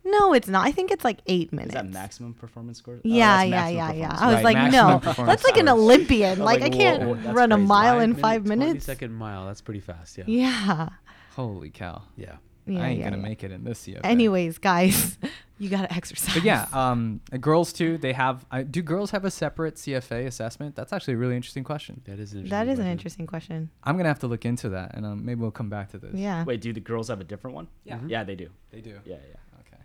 [0.07, 0.67] No, it's not.
[0.67, 1.73] I think it's like eight Is minutes.
[1.73, 2.95] that maximum performance score?
[2.97, 4.07] Oh, Yeah, that's yeah, yeah, yeah.
[4.09, 5.67] performance I was Right, like, maximum no, that's like an.
[5.69, 6.29] Olympian.
[6.41, 7.67] I was Like, I can't whoa, that's run a crazy.
[7.67, 8.85] mile in five 20 minutes.
[8.85, 9.47] second mile.
[9.47, 10.17] That's pretty fast.
[10.19, 10.25] Yeah.
[10.27, 10.89] Yeah.
[11.35, 12.03] Holy cow!
[12.15, 12.35] Yeah.
[12.67, 13.23] Yeah, I ain't yeah, gonna yeah.
[13.23, 13.99] make it in this year.
[14.03, 15.17] Anyways, guys,
[15.57, 16.33] you gotta exercise.
[16.33, 17.97] But yeah, um, uh, girls too.
[17.97, 18.45] They have.
[18.51, 20.75] Uh, do girls have a separate CFA assessment?
[20.75, 22.01] That's actually a really interesting question.
[22.05, 22.49] That is an interesting.
[22.49, 22.91] that is an question.
[22.91, 23.69] interesting question.
[23.83, 26.13] I'm gonna have to look into that, and um, maybe we'll come back to this.
[26.13, 26.43] Yeah.
[26.43, 27.67] Wait, do the girls have a different one?
[27.83, 27.99] Yeah.
[28.05, 28.49] Yeah, they do.
[28.71, 28.99] they do.
[29.05, 29.59] Yeah, yeah.
[29.61, 29.81] Okay.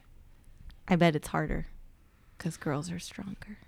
[0.88, 1.66] I bet it's harder.
[2.37, 3.59] Because girls are stronger.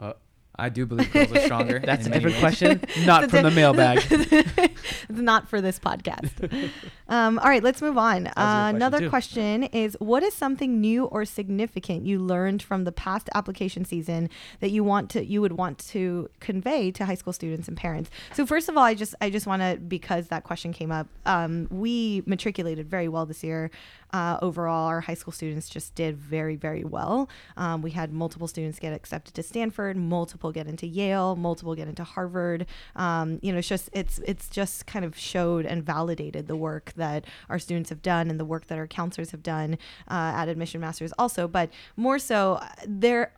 [0.00, 0.12] Uh,
[0.60, 1.78] I do believe girls are stronger.
[1.84, 2.40] that's a different ways.
[2.40, 4.04] question, not from the mailbag.
[4.10, 6.70] it's not for this podcast.
[7.08, 8.26] um, all right, let's move on.
[8.26, 9.08] Uh, question, another too.
[9.08, 14.28] question is What is something new or significant you learned from the past application season
[14.60, 18.10] that you want to you would want to convey to high school students and parents?
[18.34, 21.06] So first of all, I just I just want to because that question came up.
[21.24, 23.70] Um, we matriculated very well this year.
[24.12, 27.28] Uh, overall, our high school students just did very, very well.
[27.56, 31.88] Um, we had multiple students get accepted to Stanford, multiple get into Yale, multiple get
[31.88, 32.66] into Harvard.
[32.96, 36.92] Um, you know, it's just it's it's just kind of showed and validated the work
[36.96, 40.48] that our students have done and the work that our counselors have done uh, at
[40.48, 41.48] Admission Masters also.
[41.48, 43.32] But more so, there.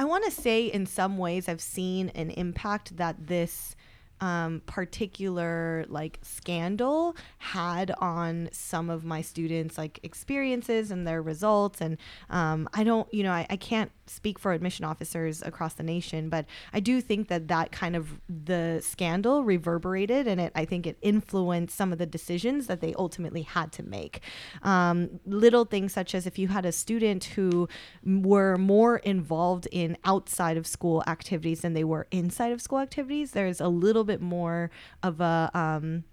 [0.00, 3.74] I want to say in some ways I've seen an impact that this
[4.20, 11.80] um, particular like scandal had on some of my students like experiences and their results.
[11.80, 11.96] And
[12.30, 16.28] um, i don't you know I, I can't speak for admission officers across the nation
[16.28, 20.86] but i do think that that kind of the scandal reverberated and it i think
[20.86, 24.20] it influenced some of the decisions that they ultimately had to make.
[24.62, 27.68] Um, little things such as if you had a student who
[28.04, 33.32] were more involved in outside of school activities than they were inside of school activities
[33.32, 34.70] there's a little bit more
[35.02, 36.04] of a um,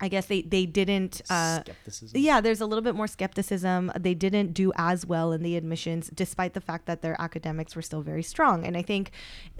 [0.00, 1.22] I guess they they didn't.
[1.28, 2.20] Uh, Skepticism.
[2.20, 3.90] yeah, there's a little bit more skepticism.
[3.98, 7.82] They didn't do as well in the admissions, despite the fact that their academics were
[7.82, 8.64] still very strong.
[8.64, 9.10] And I think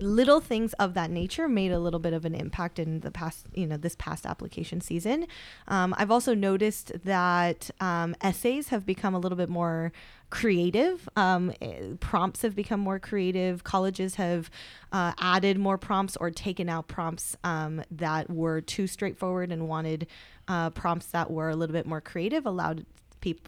[0.01, 3.47] little things of that nature made a little bit of an impact in the past,
[3.53, 5.27] you know, this past application season.
[5.67, 9.93] Um, I've also noticed that um, essays have become a little bit more
[10.31, 11.09] creative.
[11.17, 13.65] Um, eh, prompts have become more creative.
[13.65, 14.51] Colleges have
[14.93, 20.07] uh, added more prompts or taken out prompts um, that were too straightforward and wanted
[20.47, 22.85] uh, prompts that were a little bit more creative, allowed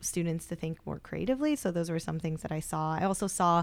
[0.01, 1.57] students to think more creatively.
[1.57, 2.97] So those were some things that I saw.
[3.01, 3.63] I also saw,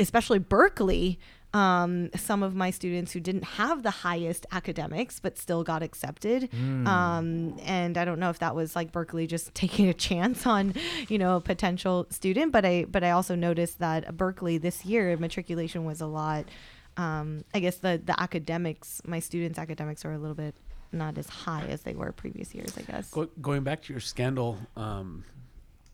[0.00, 1.18] especially Berkeley.
[1.54, 6.48] Um, some of my students who didn't have the highest academics but still got accepted.
[6.86, 10.72] Um, and I don't know if that was like Berkeley just taking a chance on,
[11.08, 12.52] you know, a potential student.
[12.52, 16.46] But I but I also noticed that Berkeley this year matriculation was a lot.
[16.96, 20.54] Um, I guess the the academics, my students' academics are a little bit
[20.90, 22.76] not as high as they were previous years.
[22.78, 23.10] I guess.
[23.10, 25.24] Go, going back to your scandal um,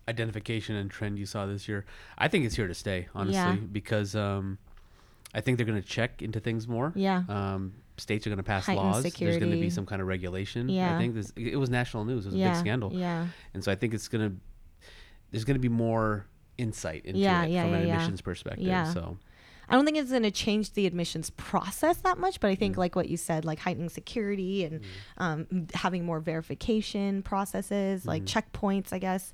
[0.08, 1.84] identification and trend you saw this year,
[2.16, 3.54] I think it's here to stay, honestly, Yeah.
[3.72, 4.58] because um,
[5.34, 6.92] I think they're going to check into things more.
[6.96, 7.22] Yeah.
[7.28, 9.02] Um, states are going to pass Heightened laws.
[9.02, 10.68] There's going to be some kind of regulation.
[10.68, 10.94] Yeah.
[10.94, 12.24] I think this, it was national news.
[12.26, 12.92] It was a big scandal.
[12.92, 13.26] Yeah.
[13.54, 14.36] And so I think it's going to,
[15.30, 17.92] there's going to be more insight into Yeah, it yeah, from an yeah, yeah.
[17.94, 18.66] admissions perspective.
[18.66, 18.92] Yeah.
[18.92, 19.18] So
[19.68, 22.76] I don't think it's going to change the admissions process that much, but I think,
[22.76, 22.78] Mm.
[22.78, 24.80] like what you said, like heightening security and
[25.18, 28.42] um, having more verification processes, like Mhm.
[28.50, 29.32] checkpoints, I guess.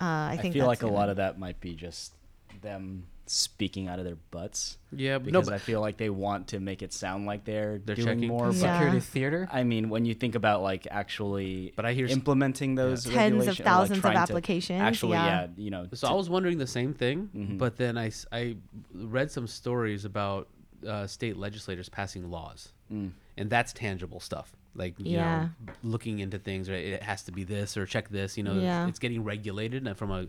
[0.00, 1.74] Uh, I think I, think feel that's like a gonna- lot of that might be
[1.74, 2.14] just
[2.60, 6.48] them speaking out of their butts yeah, but no, but I feel like they want
[6.48, 8.28] to make it sound like they're, They're doing checking.
[8.28, 8.50] more.
[8.52, 8.72] Yeah.
[8.78, 9.46] Security theater.
[9.52, 13.14] I mean, when you think about like actually But I hear implementing those tens of
[13.16, 14.80] regulation- or, like, thousands of applications.
[14.80, 15.26] Actually, yeah.
[15.42, 15.86] yeah, you know.
[15.92, 17.58] So to- I was wondering the same thing, Mhm.
[17.58, 18.56] but then I I
[18.94, 20.48] read some stories about
[20.86, 23.10] uh, state legislators passing laws, Mm.
[23.36, 24.54] and that's tangible stuff.
[24.74, 25.48] Like you Yeah.
[25.66, 26.84] know, looking into things, right?
[26.84, 28.36] It has to be this or check this.
[28.38, 28.86] You know, Yeah.
[28.86, 30.28] it's getting regulated and from a,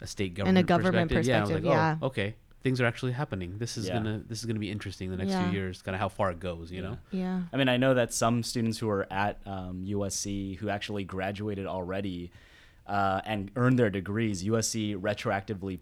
[0.00, 1.26] a state In government a government perspective.
[1.26, 1.96] Yeah, I was like, yeah.
[2.00, 3.58] oh, okay, things are actually happening.
[3.58, 3.94] This is Yeah.
[3.94, 5.44] gonna this is gonna be interesting the next Yeah.
[5.50, 5.82] few years.
[5.82, 6.70] Kind of how far it goes.
[6.72, 6.98] You know.
[7.10, 7.42] Yeah.
[7.52, 11.66] I mean, I know that some students who are at um, USC who actually graduated
[11.66, 12.30] already
[12.86, 15.78] uh, and earned their degrees, USC retroactively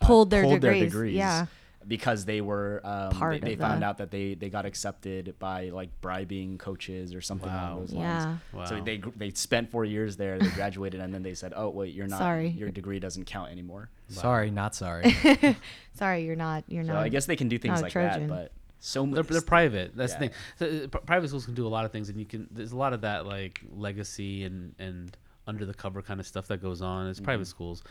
[0.00, 1.46] uh, Pulled their degrees, yeah.
[1.86, 4.64] Because they were um, Part they, they of found the- out that they, they got
[4.66, 7.68] accepted by like bribing coaches or something Wow.
[7.74, 8.24] along those Yeah.
[8.24, 8.40] lines.
[8.52, 8.64] Wow.
[8.66, 11.94] So they they spent four years there, they graduated, and then they said, "Oh wait,
[11.94, 12.18] you're not.
[12.18, 12.48] Sorry.
[12.48, 15.14] Your degree doesn't count anymore." Sorry, not sorry.
[15.94, 16.64] Sorry, you're not.
[16.68, 17.02] You're So not.
[17.04, 18.28] I guess they can do things like Trojan.
[18.28, 19.96] that, but so They're, they're private.
[19.96, 20.18] That's Yeah.
[20.18, 20.34] the thing.
[20.58, 22.48] So, uh, pri- private schools can do a lot of things, and you can.
[22.50, 25.16] There's a lot of that like legacy and and
[25.46, 27.08] under the cover kind of stuff that goes on.
[27.08, 27.50] It's private Mhm.
[27.50, 27.82] schools,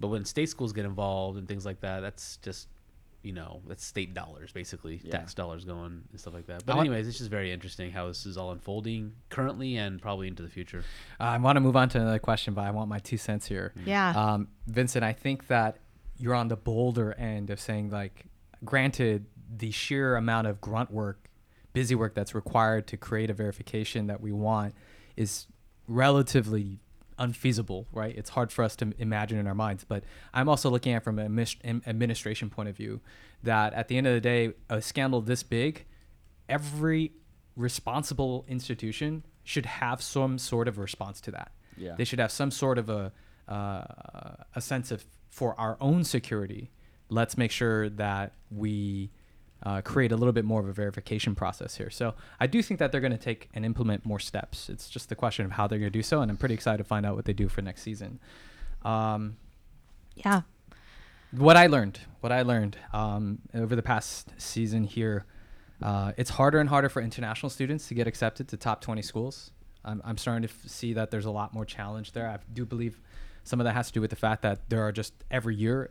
[0.00, 2.68] but when state schools get involved and things like that, that's just
[3.22, 5.12] you know that's state dollars basically, Yeah.
[5.18, 6.64] tax dollars going and stuff like that.
[6.64, 10.00] But I want- anyways, it's just very interesting how this is all unfolding currently and
[10.00, 10.82] probably into the future.
[11.18, 13.72] I want to move on to another question, but I want my two cents here.
[13.84, 14.10] yeah.
[14.16, 15.78] Um, Vincent, I think that
[16.16, 18.24] you're on the bolder end of saying, like,
[18.64, 21.28] granted, the sheer amount of grunt work,
[21.72, 24.74] busy work that's required to create a verification that we want
[25.16, 25.46] is
[25.88, 26.78] relatively
[27.20, 28.16] unfeasible, right?
[28.16, 29.84] It's hard for us to imagine in our minds.
[29.84, 30.02] But
[30.34, 33.00] I'm also looking at it from an administration point of view
[33.44, 35.86] that at the end of the day, a scandal this big,
[36.48, 37.12] every
[37.54, 41.52] responsible institution should have some sort of response to that.
[41.76, 41.94] Yeah.
[41.96, 43.12] They should have some sort of a
[43.48, 43.84] uh,
[44.54, 46.70] a sense of for our own security
[47.10, 49.10] let's make sure that we
[49.62, 51.90] uh, create a little bit more of a verification process here.
[51.90, 54.68] So I do think that they're going to take and implement more steps.
[54.68, 56.78] It's just the question of how they're going to do so, and I'm pretty excited
[56.78, 58.20] to find out what they do for next season.
[58.84, 59.36] Um,
[60.16, 60.42] Yeah.
[61.30, 65.26] what I learned, what I learned um, over the past season here,
[65.82, 69.50] uh, it's harder and harder for international students to get accepted to top 20 schools.
[69.84, 72.28] I'm, I'm starting to f- see that there's a lot more challenge there.
[72.28, 73.00] I do believe
[73.44, 75.90] some of that has to do with the fact that there are just every year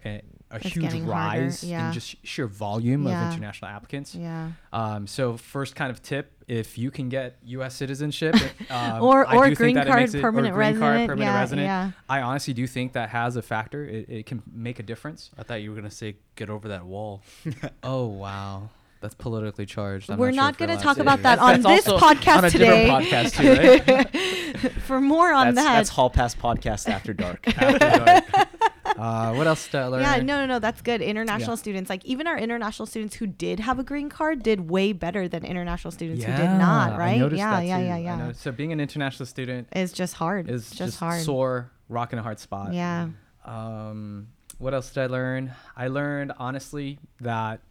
[0.52, 1.88] a, a It's huge rise yeah.
[1.88, 3.28] in just sheer volume Yeah.
[3.28, 4.16] of international applicants.
[4.16, 4.52] Yeah.
[4.74, 7.76] Um, so first kind of tip, if you can get U.S.
[7.76, 8.36] citizenship
[8.72, 11.08] um, Or- I or do think green that it card, or permanent green card, resident,
[11.10, 11.66] permanent yeah, resident.
[11.68, 11.92] yeah.
[12.10, 13.86] I honestly do think that has a factor.
[13.86, 15.30] It, it can make a difference.
[15.38, 17.22] I thought you were gonna say get over that wall.
[17.84, 18.70] Oh wow,
[19.02, 20.10] that's politically charged.
[20.10, 21.42] I'm We're sure not if we're going to talk to about say that it.
[21.42, 22.88] on That's this podcast on a today.
[22.90, 24.72] podcast too, right?
[24.84, 25.76] For more on that's, that.
[25.78, 27.48] that's Hall Pass Podcast After Dark.
[27.48, 28.48] After dark.
[29.00, 30.02] Uh, what else did I learn?
[30.02, 31.02] Yeah, no, no, no, that's good.
[31.02, 31.56] International Yeah.
[31.56, 35.28] students, like even our international students who did have a green card, did way better
[35.30, 36.94] than international students who did Yeah, not.
[36.94, 37.20] I Right?
[37.20, 38.32] noticed Yeah, that yeah, yeah, yeah.
[38.34, 40.50] So being an international student It's just hard.
[40.50, 41.22] is just, just hard.
[41.22, 42.74] sore, rocking a hard spot.
[42.74, 43.08] Yeah.
[43.46, 45.54] Um, what else did I learn?
[45.78, 47.62] I learned honestly that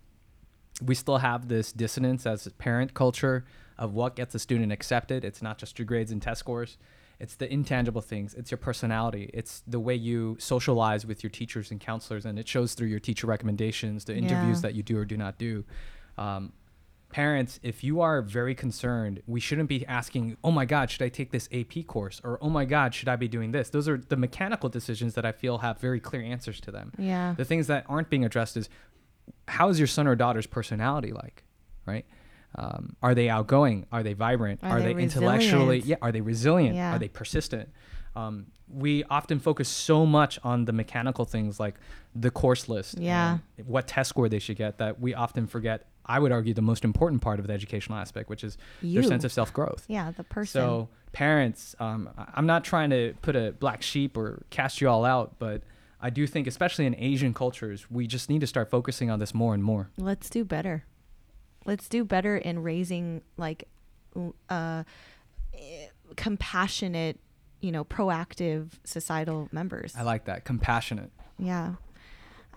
[0.83, 3.45] we still have this dissonance as a parent culture
[3.77, 5.25] of what gets a student accepted.
[5.25, 6.79] It's not just your grades and test scores.
[7.21, 8.35] It's the intangible things.
[8.35, 9.29] It's your personality.
[9.35, 13.01] It's the way you socialize with your teachers and counselors, and it shows through your
[13.01, 14.63] teacher recommendations, the interviews Yeah.
[14.69, 15.65] that you do or do not do.
[16.17, 16.53] Um,
[17.11, 21.09] parents, if you are very concerned, we shouldn't be asking, "Oh my God, should I
[21.09, 23.97] take this AP course?" or "Oh my God, should I be doing this?" Those are
[23.97, 26.93] the mechanical decisions that I feel have very clear answers to them.
[26.99, 27.35] Yeah.
[27.37, 28.69] The things that aren't being addressed is,
[29.49, 31.43] how is your son or daughter's personality like,
[31.87, 32.07] right?
[32.55, 33.87] Um, are they outgoing?
[33.93, 34.61] Are they vibrant?
[34.63, 35.81] Are they, they intellectually?
[35.81, 35.97] Yeah.
[36.03, 36.77] Are they resilient?
[36.77, 36.95] Yeah.
[36.97, 37.69] Are they persistent?
[38.17, 41.75] Um, we often focus so much on the mechanical things like
[42.15, 43.39] the course list, Yeah.
[43.57, 45.87] and what test score they should get, that we often forget.
[46.05, 48.95] I would argue the most important part of the educational aspect, which is You.
[49.01, 49.85] their sense of self growth.
[49.89, 50.61] Yeah, the person.
[50.61, 55.05] So parents, um, I'm not trying to put a black sheep or cast you all
[55.05, 55.63] out, but
[56.01, 59.35] I do think, especially in Asian cultures, we just need to start focusing on this
[59.35, 59.91] more and more.
[59.99, 60.85] let's do better.
[61.69, 63.69] Let's do better in raising like
[64.49, 64.85] uh
[66.17, 67.21] compassionate,
[67.61, 69.95] you know, proactive societal members.
[69.95, 71.11] I like that compassionate.
[71.39, 71.75] Yeah.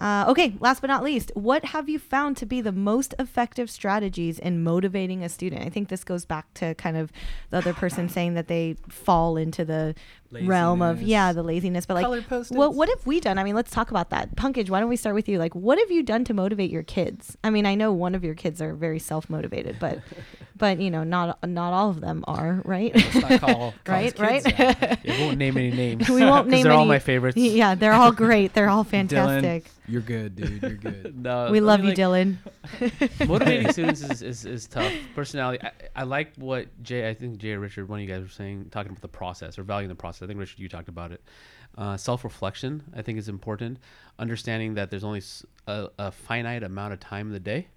[0.01, 3.69] Uh, okay, last but not least, what have you found to be the most effective
[3.69, 5.61] strategies in motivating a student?
[5.61, 7.11] I think this goes back to kind of
[7.51, 9.93] the other person saying that they fall into the
[10.31, 11.85] realm of yeah, the laziness.
[11.85, 13.37] But like, what what have we done?
[13.37, 14.35] I mean, let's talk about that.
[14.35, 15.37] Pankaj, why don't we start with you?
[15.37, 17.37] Like, what have you done to motivate your kids?
[17.43, 19.99] I mean, I know one of your kids are very self motivated, but
[20.61, 22.95] but you know, not not all of them are, right?
[22.95, 24.45] Let's not call, call Right, his right.
[25.03, 26.07] Yeah, we won't name any names.
[26.07, 26.79] we won't 'cause name They're any.
[26.79, 27.35] all my favorites.
[27.35, 28.53] Yeah, they're all great.
[28.53, 29.65] They're all Dylan, fantastic.
[29.87, 30.61] you're good, dude.
[30.61, 31.17] You're good.
[31.21, 33.27] No, we I love mean, you, like, Dylan.
[33.27, 34.93] motivating students is, is, is tough.
[35.15, 38.21] Personality, I, I like what Jay, I think Jay or Richard, one of you guys
[38.21, 40.21] were saying, talking about the process or valuing the process.
[40.23, 41.21] I think Richard, you talked about it.
[41.77, 43.79] Uh, Self reflection, I think, is important.
[44.19, 45.21] Understanding that there's only
[45.67, 47.67] a finite amount of time in the day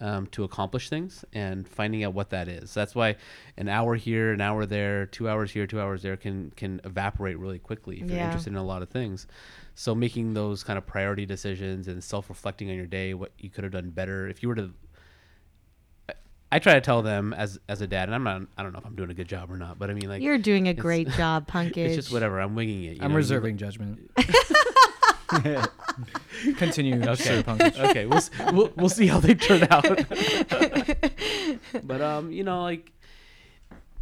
[0.00, 2.72] um, to accomplish things and finding out what that is.
[2.72, 3.16] That's why
[3.56, 7.38] an hour here, an hour there, two hours here, two hours there can can evaporate
[7.38, 8.26] really quickly if you're Yeah.
[8.26, 9.26] interested in a lot of things.
[9.74, 13.64] So making those kind of priority decisions and self-reflecting on your day, what you could
[13.64, 14.26] have done better.
[14.28, 14.70] If you were to
[16.08, 16.14] I-
[16.52, 18.42] I try to tell them as as a dad, and I'm not.
[18.58, 20.20] I don't know if I'm doing a good job or not, but I mean, like,
[20.22, 21.76] You're doing a great job, Pankaj.
[21.76, 22.40] it's just whatever.
[22.40, 22.96] I'm winging it.
[22.96, 24.10] you I'm know, reserving judgment.
[26.56, 27.42] Continue, Okay.
[27.78, 29.84] Okay, we'll, we'll we'll see how they turn out.
[31.84, 32.92] but um, you know, like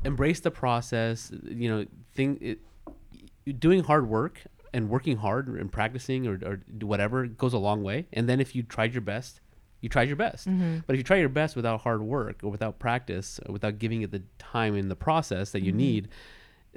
[0.04, 1.30] embrace the process.
[1.44, 7.26] You know, thing it, doing hard work and working hard and practicing or, or whatever
[7.26, 8.06] goes a long way.
[8.12, 9.40] And then if you tried your best,
[9.80, 10.46] you tried your best.
[10.86, 14.02] But if you try your best without hard work or without practice or without giving
[14.02, 16.08] it the time in the process that you need,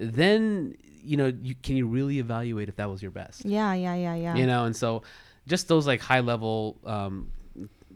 [0.01, 3.45] then you know you can you really evaluate if that was your best?
[3.45, 4.35] Yeah, yeah, yeah, yeah.
[4.35, 5.03] you know and so
[5.47, 7.31] just those like high level um,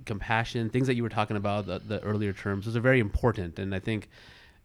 [0.05, 3.59] compassion things that you were talking about the, the earlier terms those are very important.
[3.59, 4.09] And i think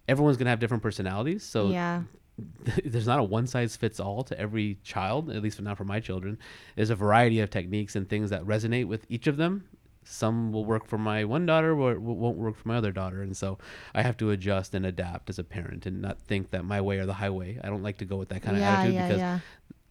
[0.08, 1.44] everyone's going to have different personalities.
[1.44, 2.02] So yeah.
[2.84, 6.00] there's not a one size fits all to every child at least not for my
[6.00, 6.38] children.
[6.74, 9.64] There's a variety of techniques and things that resonate with each of them
[10.10, 13.36] some will work for my one daughter or won't work for my other daughter and
[13.36, 13.58] so
[13.94, 16.98] i have to adjust and adapt as a parent and not think that my way
[16.98, 19.08] or the highway i don't like to go with that kind yeah, of attitude yeah,
[19.08, 19.38] because yeah.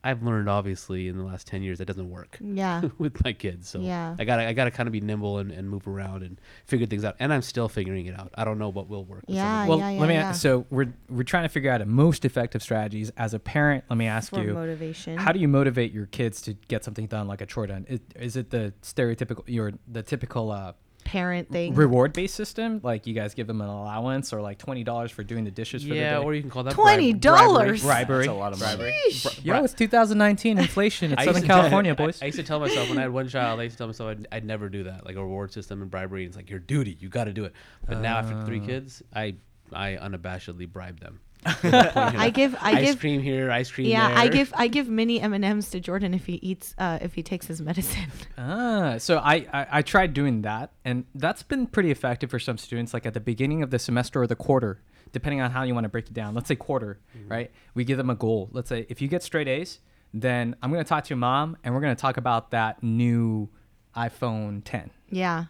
[0.01, 2.83] I've learned obviously in the last ten years that doesn't work Yeah.
[2.97, 3.67] with my kids.
[3.67, 4.15] So Yeah.
[4.17, 7.03] I gotta I gotta kind of be nimble and, and move around and figure things
[7.03, 7.15] out.
[7.19, 8.31] And I'm still figuring it out.
[8.35, 9.23] I don't know what will work.
[9.27, 9.81] with Yeah, somebody.
[9.81, 10.15] well, yeah, let me.
[10.15, 10.31] yeah.
[10.31, 13.83] So we're we're trying to figure out a most effective strategies as a parent.
[13.89, 15.17] Let me ask For you, motivation.
[15.17, 17.85] how do you motivate your kids to get something done like a chore done?
[17.89, 20.73] Is, is it the stereotypical, your the typical uh,
[21.11, 21.73] parent thing?
[21.73, 22.79] reward based system?
[22.83, 25.83] Like you guys give them an allowance or like twenty dollars for doing the dishes
[25.83, 26.25] for yeah, the day.
[26.25, 26.37] or day?
[26.37, 27.19] you can call that $20.
[27.21, 27.79] bribery.
[27.79, 28.25] Bribery.
[28.27, 28.93] That's a lot of bribery.
[29.11, 29.43] Sheesh.
[29.43, 31.11] Yo, it's 2019 inflation.
[31.11, 32.21] It's I used Southern to tell- California, I- boys.
[32.21, 34.11] I, used to tell myself when I had one child, I used to tell myself
[34.11, 36.25] I'd, I'd never do that, like a reward system and bribery.
[36.25, 37.53] It's like your duty, you got to do it.
[37.87, 38.45] But now after Uh.
[38.45, 39.35] three kids, I
[39.73, 41.19] I unabashedly bribe them.
[41.45, 44.17] I give I give ice give cream here, ice cream yeah there.
[44.17, 47.13] I give I give mini M and M's to Jordan if he eats uh, if
[47.13, 48.11] he takes his medicine.
[48.37, 52.57] Ah, so I, I I tried doing that, and that's been pretty effective for some
[52.57, 52.93] students.
[52.93, 54.81] Like at the beginning of the semester or the quarter,
[55.11, 56.33] depending on how you want to break it down.
[56.35, 57.51] Let's say quarter, right?
[57.73, 58.49] We give them a goal.
[58.51, 59.79] Let's say if you get straight A's,
[60.13, 62.81] then I'm going to talk to your mom, and we're going to talk about that
[62.83, 63.49] new
[63.95, 64.91] iPhone 10.
[65.09, 65.45] Yeah,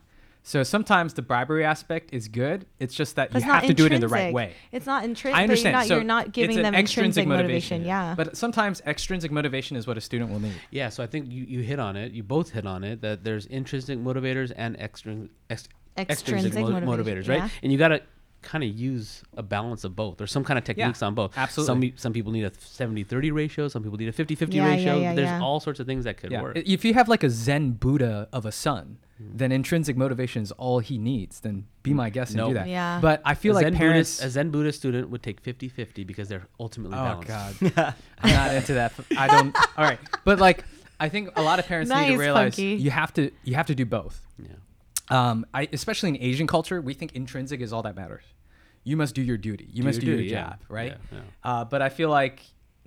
[0.49, 2.65] So sometimes the bribery aspect is good.
[2.79, 4.55] It's just that But you have to do it in the right way.
[4.71, 5.37] It's not intrinsic.
[5.37, 5.73] I understand.
[5.73, 7.85] You're not, so you're not giving it's an them intrinsic motivation.
[7.85, 8.15] Yeah.
[8.17, 10.55] But sometimes extrinsic motivation is what a student will need.
[10.71, 12.13] Yeah, so I think you, you hit on it.
[12.13, 15.69] You both hit on it that there's intrinsic motivators and extrin- ex-
[15.99, 17.37] extrinsic, Extrinsic mo- motivators, right?
[17.37, 17.49] yeah.
[17.61, 18.01] And you got to
[18.41, 21.37] kind of use a balance of both or some kind of techniques on both.
[21.37, 21.89] absolutely.
[21.91, 23.67] Some, some people need a 70-30 ratio.
[23.67, 24.97] Some people need a 50-50 Yeah, yeah, ratio.
[24.99, 25.41] yeah, There's yeah.
[25.43, 26.41] all sorts of things that could Yeah.
[26.41, 26.57] work.
[26.57, 28.97] If you have like a Zen Buddha of a son.
[29.19, 31.41] Then intrinsic motivation is all he needs.
[31.41, 32.67] Then be my guest and do that.
[32.67, 32.99] Yeah.
[33.01, 34.17] But I feel a like Zen parents.
[34.17, 37.75] Buddhist, a Zen Buddhist student would take 50-50 because they're ultimately oh balanced.
[37.75, 38.93] God, I'm not into that.
[39.17, 39.55] I don't.
[39.77, 40.63] All right, but like
[40.99, 42.75] I think a lot of parents need to realize Funky.
[42.75, 44.21] you have to you have to do both.
[44.41, 44.47] Yeah.
[45.09, 48.23] Um, I especially in Asian culture, we think intrinsic is all that matters.
[48.83, 49.67] You must do your duty.
[49.71, 50.49] You Do must your do your duty, yeah.
[50.51, 50.97] job, right?
[51.11, 51.51] Yeah, yeah.
[51.51, 52.41] Uh, but I feel like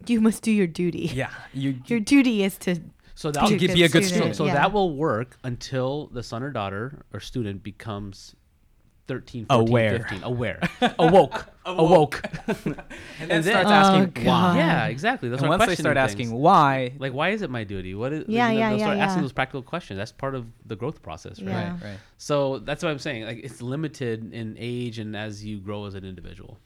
[0.06, 1.10] you must do your duty.
[1.14, 2.80] yeah, you Your duty is to
[3.14, 4.36] So that a be good a good so, student.
[4.36, 4.54] so yeah.
[4.54, 8.34] that will work until the son or daughter or student becomes
[9.08, 9.98] 13, 14, Aware.
[9.98, 10.22] 15.
[10.22, 10.60] Aware.
[10.98, 11.46] Awoke.
[11.66, 12.22] Awoke.
[12.46, 12.74] and then
[13.28, 14.56] then- starts Oh, asking why.
[14.56, 15.28] Yeah, exactly.
[15.28, 16.32] Those And once they start asking things.
[16.32, 17.94] why, like why is it my duty?
[17.94, 19.98] What is Yeah, you know, yeah, they'll yeah, start asking those practical questions.
[19.98, 21.50] That's part of the growth process, right?
[21.50, 21.72] Yeah.
[21.72, 21.98] right, right.
[22.18, 23.24] So that's what I'm saying.
[23.24, 26.58] Like it's limited in age and as you grow as an individual.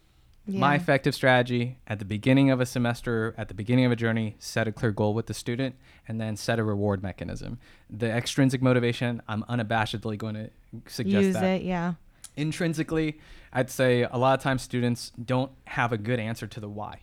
[0.46, 0.60] Yeah.
[0.60, 4.36] My effective strategy at the beginning of a semester, at the beginning of a journey,
[4.38, 5.74] set a clear goal with the student
[6.06, 7.58] and then set a reward mechanism.
[7.90, 10.50] The extrinsic motivation, I'm unabashedly going to
[10.86, 11.44] suggest use that.
[11.44, 11.62] it.
[11.62, 11.94] Yeah.
[12.36, 13.18] Intrinsically,
[13.52, 17.00] I'd say a lot of times students don't have a good answer to the why.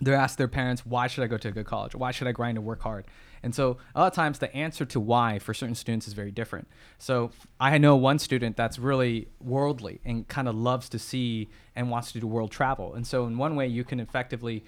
[0.00, 1.94] They're asked their parents, why should I go to a good college?
[1.94, 3.06] Why should I grind and work hard?
[3.44, 6.30] And so a lot of times the answer to why for certain students is very
[6.30, 6.66] different.
[6.98, 7.30] So
[7.60, 12.12] I know one student that's really worldly and kind of loves to see and wants
[12.12, 12.94] to do world travel.
[12.94, 14.64] And so in one way you can effectively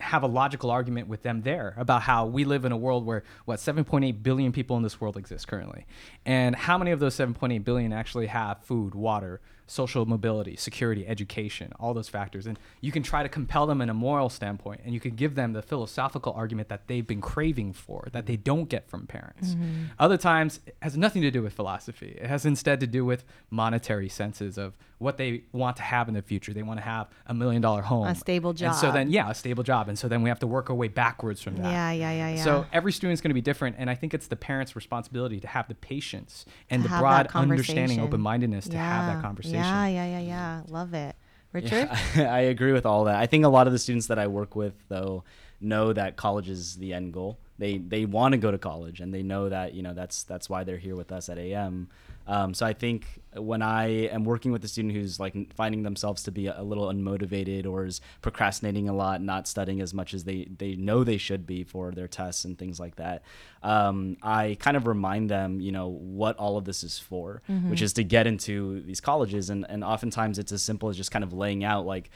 [0.00, 3.22] have a logical argument with them there about how we live in a world where
[3.44, 5.86] what 7.8 billion people in this world exist currently
[6.24, 9.40] and how many of those 7.8 billion actually have food water
[9.70, 13.88] social mobility security education all those factors and you can try to compel them in
[13.88, 17.72] a moral standpoint and you can give them the philosophical argument that they've been craving
[17.72, 19.84] for that they don't get from parents mm-hmm.
[19.98, 23.24] other times it has nothing to do with philosophy it has instead to do with
[23.50, 27.08] monetary senses of what they want to have in the future they want to have
[27.26, 28.70] a million dollar home A stable job.
[28.70, 29.88] and so then yeah, a stable job.
[29.88, 31.70] And so then we have to work our way backwards from that.
[31.70, 32.44] Yeah, yeah, yeah, yeah.
[32.44, 33.76] So every student's going to be different.
[33.78, 37.28] And I think it's the parent's responsibility to have the patience and To the broad
[37.34, 39.58] understanding, open mindedness to have that conversation.
[39.58, 40.20] Yeah, yeah, yeah, yeah.
[40.20, 40.62] Yeah.
[40.68, 41.16] Love it.
[41.52, 41.88] Richard?
[42.16, 43.16] Yeah, I agree with all that.
[43.16, 45.24] I think a lot of the students that I work with, though,
[45.60, 47.38] know that college is the end goal.
[47.58, 50.48] They they want to go to college, and they know that you know that's that's
[50.48, 51.88] why they're here with us at AM.
[52.26, 56.22] Um, so I think when I am working with a student who's like finding themselves
[56.24, 60.24] to be a, little unmotivated or is procrastinating a lot, not studying as much as
[60.24, 63.22] they they know they should be for their tests and things like that,
[63.62, 67.82] um, I kind of remind them, you know, what all of this is for, which
[67.82, 71.24] is to get into these colleges, and and oftentimes it's as simple as just kind
[71.24, 72.10] of laying out like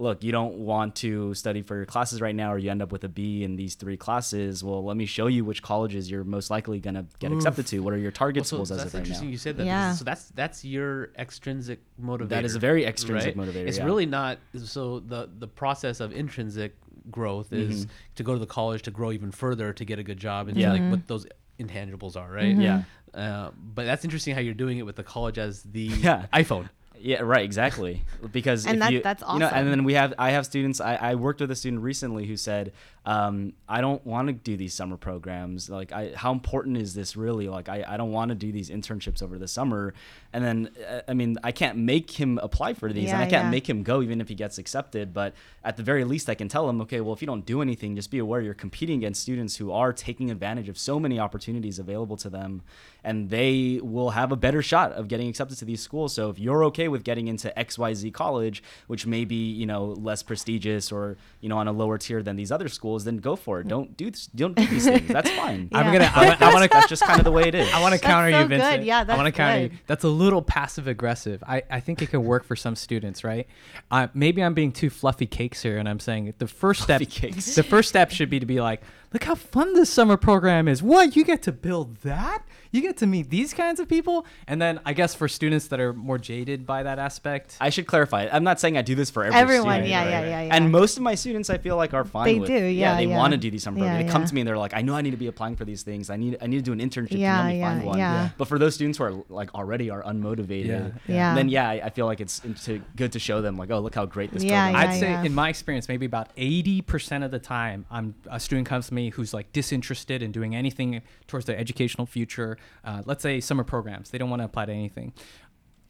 [0.00, 2.90] look, you don't want to study for your classes right now, or you end up
[2.90, 4.64] with a B in these three classes.
[4.64, 7.80] Well, let me show you which colleges you're most likely going to get accepted to.
[7.80, 9.32] What are your target Well, so schools as that's of right interesting now?
[9.32, 9.66] you said that.
[9.66, 9.92] Yeah.
[9.92, 12.30] So that's that's your extrinsic motivator.
[12.30, 13.46] That is a very extrinsic right?
[13.48, 13.84] motivator, It's yeah.
[13.84, 14.38] really not.
[14.64, 16.76] So the the process of intrinsic
[17.10, 17.92] growth is Mm-hmm.
[18.16, 20.56] to go to the college to grow even further to get a good job and
[20.56, 20.72] Yeah.
[20.72, 21.26] like what those
[21.58, 22.56] intangibles are, right?
[22.56, 22.82] Yeah.
[23.12, 26.26] Uh, but that's interesting how you're doing it with the college as the Yeah.
[26.32, 26.68] iPhone.
[27.02, 28.02] Yeah, right, exactly.
[28.32, 29.58] Because And that- you, that's You know, awesome.
[29.58, 30.80] and then we have I have students.
[30.80, 32.72] I, I worked with a student recently who said,
[33.06, 35.70] um, "I don't want to do these summer programs.
[35.70, 37.48] Like, I how important is this really?
[37.48, 39.94] Like, I, I don't want to do these internships over the summer."
[40.32, 43.46] And then, uh, I mean, I can't make him apply for these, and I can't
[43.46, 43.50] yeah.
[43.50, 45.12] make him go even if he gets accepted.
[45.12, 45.34] But
[45.64, 47.96] at the very least, I can tell him, okay, well, if you don't do anything,
[47.96, 51.78] just be aware you're competing against students who are taking advantage of so many opportunities
[51.78, 52.62] available to them,
[53.02, 56.14] and they will have a better shot of getting accepted to these schools.
[56.14, 60.22] So if you're okay with getting into XYZ college, which may be, you know, less
[60.22, 63.60] prestigious or, you know, on a lower tier than these other schools, then go for
[63.60, 63.68] it.
[63.68, 65.08] Don't do this, don't do these things.
[65.08, 65.68] That's fine.
[65.70, 65.78] Yeah.
[65.78, 66.10] I'm gonna.
[66.14, 66.68] But I, I want to.
[66.70, 67.72] that's just kind of the way it is.
[67.72, 68.58] I want to counter so you, good.
[68.58, 68.84] Vincent.
[68.84, 69.70] Yeah, I want to counter you.
[69.86, 71.42] That's a little passive aggressive.
[71.46, 73.46] I, I think it can work for some students, right?
[73.90, 77.00] Uh, maybe I'm being too fluffy cakes here, and I'm saying the first step.
[77.00, 77.54] Fluffy cakes.
[77.54, 78.82] The first step should be to be like,
[79.12, 80.82] look how fun this summer program is.
[80.82, 82.42] What you get to build that?
[82.72, 85.80] You get to meet these kinds of people, and then I guess for students that
[85.80, 88.28] are more jaded by that aspect, I should clarify.
[88.30, 90.10] I'm not saying I do this for every Everyone, student, yeah, right?
[90.10, 90.54] yeah, yeah, yeah.
[90.54, 92.48] And most of my students, I feel like, are fine They with.
[92.48, 93.16] do, yeah, they yeah.
[93.16, 93.98] want to do these summer programs.
[94.00, 94.28] Yeah, They come yeah.
[94.28, 96.10] to me and they're like, "I know I need to be applying for these things.
[96.10, 97.18] I need I need to do an internship.
[97.18, 98.28] Yeah, to help me yeah, find one." yeah.
[98.38, 100.66] But for those students who are like already are unmotivated,
[101.08, 101.34] Yeah, Yeah.
[101.34, 103.96] then yeah, I, I feel like it's to, good to show them like, "Oh, look
[103.96, 105.24] how great this Yeah, program." I'd say yeah.
[105.24, 108.94] in my experience, maybe about eighty percent of the time, I'm a student comes to
[108.94, 112.58] me who's like disinterested in doing anything towards their educational future.
[112.84, 115.14] Uh, let's say summer programs, they don't want to apply to anything.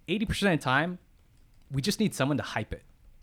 [0.08, 0.98] Eighty percent of the time,
[1.70, 2.82] we just need someone to hype it.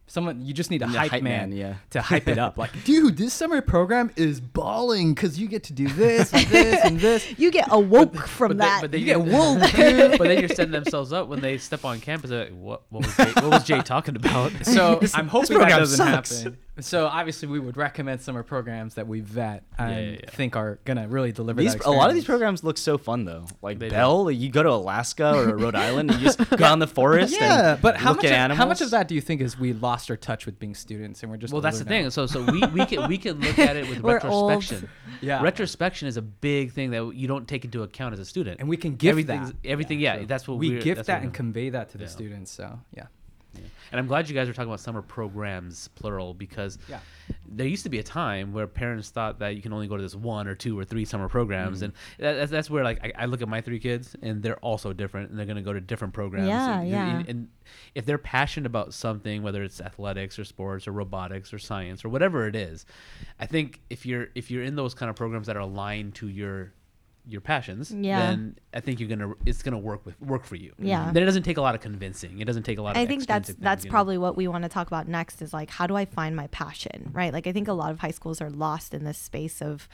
[0.09, 1.73] Someone you just need a hype, hype man, man, yeah.
[1.89, 2.57] to hype it up.
[2.57, 6.85] Like, dude, this summer program is balling because you get to do this and this
[6.85, 7.27] and this.
[7.37, 8.75] You get awoke from but that.
[8.79, 10.17] They, but they You get get woke, dude.
[10.17, 12.31] but then you're setting themselves up when they step on campus.
[12.31, 14.53] Like, what, what was Jay, what was Jay talking about?
[14.65, 16.43] So I'm hoping that doesn't sucks.
[16.43, 16.57] happen.
[16.79, 20.29] So obviously, we would recommend summer programs that we vet and Yeah, yeah, yeah.
[20.29, 21.59] think are gonna really deliver.
[21.59, 23.45] These, that a lot of these programs look so fun though.
[23.61, 23.89] Like They.
[23.89, 26.79] Bell, like, you go to Alaska or Rhode Island, and you just go out in
[26.79, 27.33] the forest.
[27.39, 29.41] Yeah, and but how look much at of, how much of that do you think
[29.41, 31.95] is we lost our touch with being students and we're just well, that's the older
[31.95, 32.01] now?
[32.03, 32.09] thing.
[32.11, 34.51] So, so we, we can we can look at it with We're old.
[34.51, 34.89] retrospection.
[35.21, 35.41] Yeah.
[35.41, 38.59] retrospection is a big thing that you don't take into account as a student.
[38.59, 39.57] and we can give Everything's- that.
[39.67, 39.99] everything.
[39.99, 42.09] Yeah, so that's what we we're- give that and convey that to the Yeah.
[42.09, 42.51] students.
[42.51, 43.05] So yeah,
[43.91, 46.99] And I'm glad you guys were talking about summer programs, plural, because Yeah.
[47.47, 50.03] there used to be a time where parents thought that you can only go to
[50.03, 51.85] this one or two or three summer programs, mm-hmm.
[51.85, 54.59] and that, that's, that's where like I, I look at my three kids, and they're
[54.59, 56.49] also different, and they're going to go to different programs.
[56.49, 57.17] Yeah, and, yeah.
[57.17, 57.47] And, and
[57.95, 62.09] if they're passionate about something, whether it's athletics or sports or robotics or science or
[62.09, 62.85] whatever it is,
[63.39, 66.27] I think if you're if you're in those kind of programs that are aligned to
[66.27, 66.73] your
[67.27, 68.19] your passions, Yeah.
[68.19, 70.73] then I think you're gonna it's gonna work with work for you.
[70.79, 71.11] Yeah.
[71.11, 72.39] Then it doesn't take a lot of convincing.
[72.39, 72.95] It doesn't take a lot.
[72.95, 73.93] of I think that's things, that's you know?
[73.93, 76.47] probably what we want to talk about next is like how do I find my
[76.47, 77.33] passion, right?
[77.33, 79.89] Like I think a lot of high schools are lost in this space of